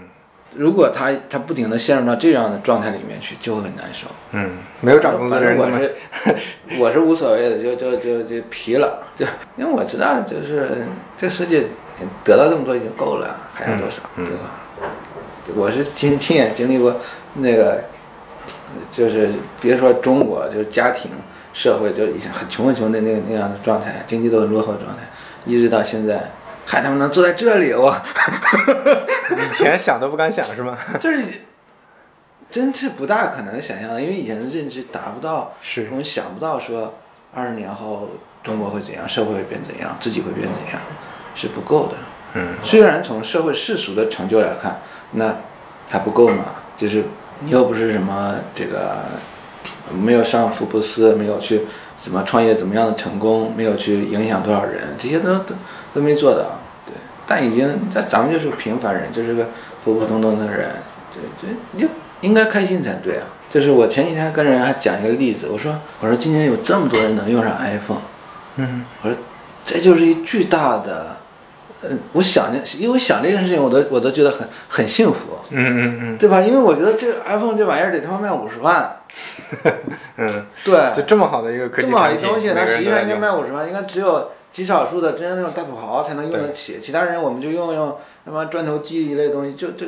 [0.54, 4.06] 如果他他不停的陷入到这样的状态里面去，就会很难受。
[4.32, 5.94] 嗯，没有涨工资的人我是
[6.78, 9.26] 我是无所谓的，就就就就皮了，就
[9.56, 11.64] 因为我知道，就是这世界
[12.24, 14.58] 得到这么多已经够了，还要多少，对吧？
[15.54, 16.94] 我是亲亲眼经历过
[17.34, 17.82] 那个，
[18.90, 19.30] 就是
[19.60, 21.10] 别说中国，就是家庭
[21.54, 25.02] 社会，就以前很穷很穷的那个那样的状态，经济都很落后的状态，
[25.46, 26.30] 一直到现在，
[26.70, 27.96] 还他妈能坐在这里，我
[29.30, 30.76] 以前想都不敢想是吗？
[31.00, 31.24] 就是
[32.50, 36.98] 真是不大可能想象的，因为以前的认知达不到，是我们想不到说
[37.32, 38.10] 二十年后
[38.44, 40.80] 中国会怎样，社会会变怎样，自己会变怎样，
[41.34, 41.94] 是不够的。
[42.34, 44.78] 嗯虽然从社会世俗的成就来看，
[45.12, 45.34] 那
[45.88, 46.44] 还不够嘛，
[46.76, 47.02] 就是
[47.40, 48.98] 你又不是什么这个
[49.90, 51.62] 没有上福布斯，没有去
[51.96, 55.34] 什么创业怎么样的成功，没有去影响多少人，这些都
[55.98, 56.44] 都都没做到。
[56.86, 56.94] 对，
[57.26, 59.48] 但已经在咱们就是平凡人，就是个
[59.84, 60.70] 普普通通的人，
[61.12, 61.88] 这这你
[62.20, 63.24] 应该开心才对啊。
[63.50, 68.02] 就是我前几天跟人还讲一个例子，我说我说今年有这么多人能用上 iPhone，
[68.56, 69.16] 嗯我说
[69.64, 71.16] 这就是一巨大的，
[71.82, 76.42] 呃，我想着，因为想这件事情，我都我都觉得很很幸福，嗯嗯嗯对吧？
[76.42, 78.96] 因为我觉得这 iPhone 这玩意儿得他妈卖五十万，
[79.64, 79.72] 嗯
[80.18, 89.86] 嗯，对，就这么好的一个科技这么好产品一东西，它实际上应该卖五十万，应该只有极少数的真正那种大土豪才能用得起，其他人我们就用用他妈砖头机一类东西就就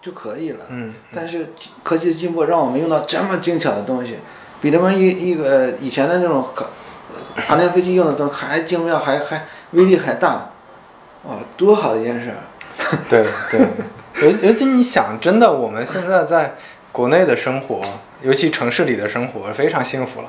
[0.00, 0.64] 就可以了。
[0.68, 1.52] 嗯但是
[1.82, 4.16] 科技的进步让我们用到这么精巧的东西，
[4.60, 6.66] 比他们一一个以前的那种航
[7.44, 10.50] 航天飞机用的东西还精妙，还还威力还大，
[11.24, 12.36] 哇，多好的一件事儿！
[13.08, 13.60] 对对，
[14.22, 16.56] 尤尤其你想，真的我们现在在
[16.92, 17.82] 国内的生活，
[18.22, 20.28] 尤其城市里的生活，非常幸福了。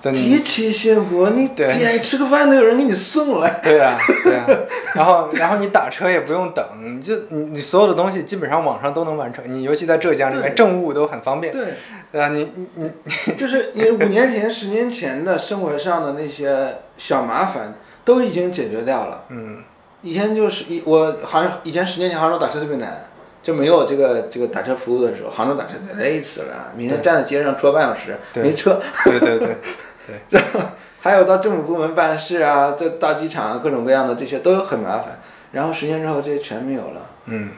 [0.00, 3.60] 真极其幸福，你对点吃个饭都有人给你送来。
[3.62, 4.46] 对呀、对呀、
[4.96, 9.44] 然后然后你打车也不用等，你就你你所有的东西基本上网上都能完成。
[9.52, 11.74] 你尤其在浙江里面，政务都很方便，对，
[12.12, 12.28] 对啊？
[12.28, 12.90] 你你
[13.26, 17.74] 你就是你五年前、十年前的生活上的那些小麻烦
[18.04, 19.24] 都已经解决掉了。
[19.28, 19.58] 嗯
[20.02, 23.06] 以前就是一我杭州以前十年前杭州打车特别难，
[23.42, 28.80] 就没有这个这个打车服务的时候，杭州打车累死了，每天站在街上坐半小时，没车。
[29.04, 29.56] 对对对
[30.30, 30.60] 然后
[31.00, 35.20] 还有到政府部门办事啊，这到机场啊，各种各样的这些都很麻烦。
[35.52, 37.50] 然后十年之后这些全没有了，嗯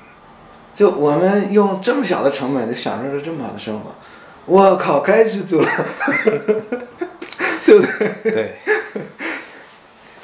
[0.74, 3.94] 就我们用这么小的成本就享受着这么好的生活，
[4.46, 5.68] 我靠，该知足了，
[7.66, 7.86] 对不
[8.24, 8.32] 对？
[8.32, 8.52] 对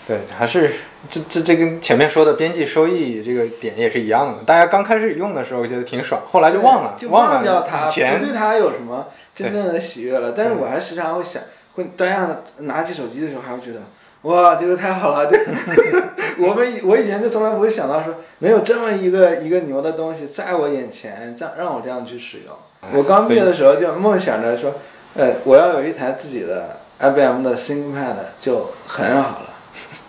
[0.06, 0.76] 对，还是
[1.10, 4.42] 这这这跟前面说的边际收益这个点也是一样的。
[4.44, 10.32] 大家刚开始用的时候觉得挺爽，后来就忘了，就忘忘掉它，不对它有什么真正的喜悦了。
[10.34, 11.42] 但是我还时常会想，
[11.78, 13.80] 会当样拿起手机的时候，还会觉得，
[14.22, 15.26] 哇，这个太好了！
[15.30, 15.38] 这
[16.44, 22.54] 我们我以前就从来不会想到说，能有这么一个一个牛的东西在我眼前，这样让我这样去使用。
[22.92, 24.74] 我刚毕业的时候就梦想着说，
[25.14, 29.46] 呃，我要有一台自己的 IBM 的 ThinkPad 就很好了。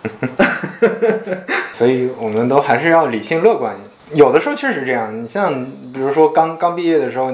[1.72, 3.76] 所以我们都还是要理性乐观。
[4.12, 7.32] 有的时候确实这样，你像比如说刚刚毕业的时候，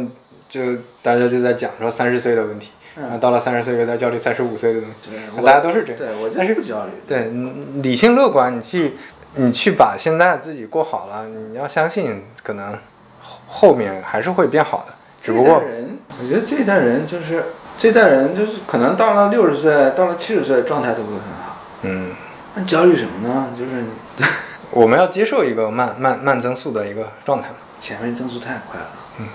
[0.49, 0.61] 就
[1.03, 5.10] 大家就在讲说三十岁的问题，嗯啊，到了三十岁又在焦虑三十五岁的东西，
[5.44, 5.98] 大家都是这样。
[5.98, 6.93] 对我但就是不焦虑。
[7.06, 8.97] 对，你理性乐观，你去
[9.35, 12.73] 你去把现在自己过好了，你要相信，可能
[13.20, 14.94] 后后面还是会变好的。
[15.20, 17.44] 只不过人，我觉得这一代人就是
[17.77, 21.56] 这一代人就是可能到了六十岁，到了七十岁，状态都会很好。
[21.82, 22.12] 嗯，
[22.55, 23.48] 那焦虑什么呢？
[23.59, 24.24] 就是你
[24.70, 27.56] 我们要接受一个慢慢慢增速的一个状态嘛。
[27.78, 29.27] 前面增速太快了，嗯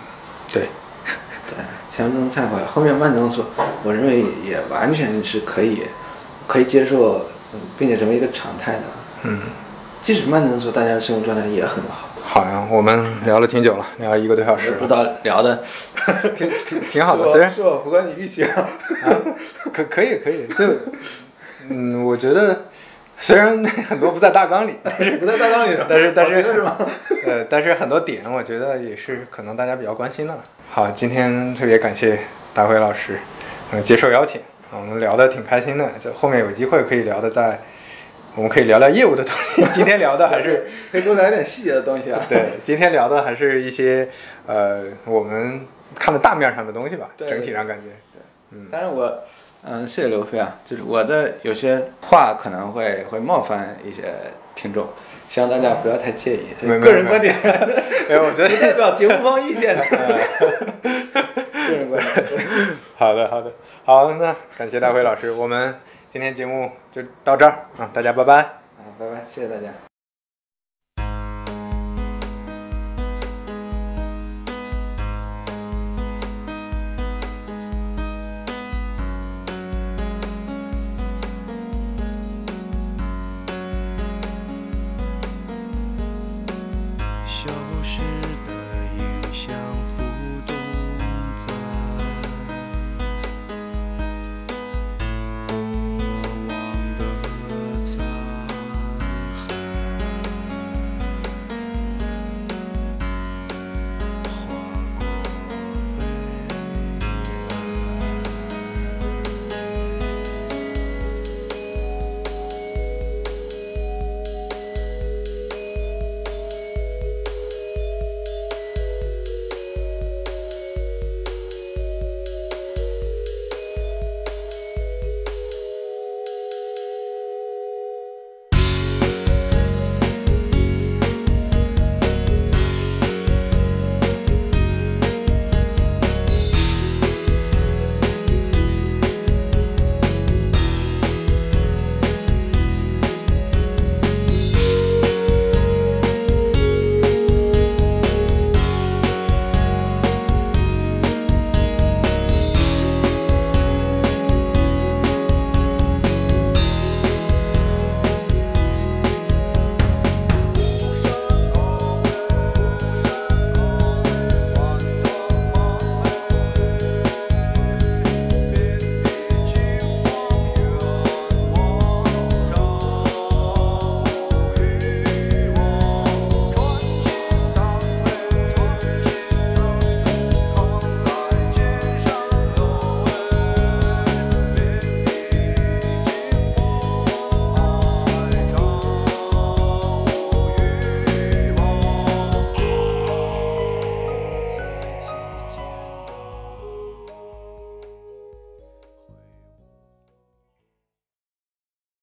[0.51, 0.67] 对，
[1.51, 3.43] 对，前面增太快了，后面慢增速，
[3.83, 5.83] 我认为也完全是可以
[6.47, 8.83] 可以接受，嗯并且成为一个常态的。
[9.23, 9.39] 嗯，
[10.01, 12.07] 即使慢增速，大家的生活状态也很好。
[12.23, 15.61] 好呀，我们聊了挺久了，聊一个多小时了，不知道聊的
[16.37, 17.29] 挺挺挺好的。
[17.33, 18.65] 虽然是我不过你预期啊。
[19.73, 20.65] 可可以可以，就
[21.69, 22.65] 嗯，我觉得
[23.21, 26.43] 虽然很多不在大纲里， 但是不在大纲里但是但是？
[27.27, 30.37] 呃，但是很多点我觉得也是可能大家比较关心的。
[30.69, 32.19] 好，今天特别感谢
[32.53, 33.19] 大辉老师，
[33.71, 34.41] 嗯、接受邀请，
[34.71, 37.59] 我们聊的挺开心的，就后面有机会可以聊的再，
[38.33, 39.63] 我们可以聊聊业务的东西。
[39.71, 42.19] 今天聊的还是可以多聊一点细节的东西啊。
[42.27, 44.09] 对，今天聊的还是一些
[44.47, 45.61] 呃我们
[45.93, 47.83] 看的大面上的东西吧，对整体上感觉。
[48.13, 48.21] 对，
[48.57, 49.23] 嗯，但是我，
[49.63, 54.13] 嗯，谢谢刘飞啊，就是我的有些话可能会会冒犯一些
[54.55, 54.87] 听众，
[55.27, 59.85] 希望大家不要太介意，个人观点，哎， 我觉不代得表节目方意见的，
[60.81, 62.37] 个人观点。
[62.97, 63.51] 好的好的
[63.85, 65.75] 好，那感谢大辉老师，我们
[66.11, 68.35] 今天节目就到这儿啊，大家拜拜。
[68.37, 69.90] 啊，拜拜，谢谢大家。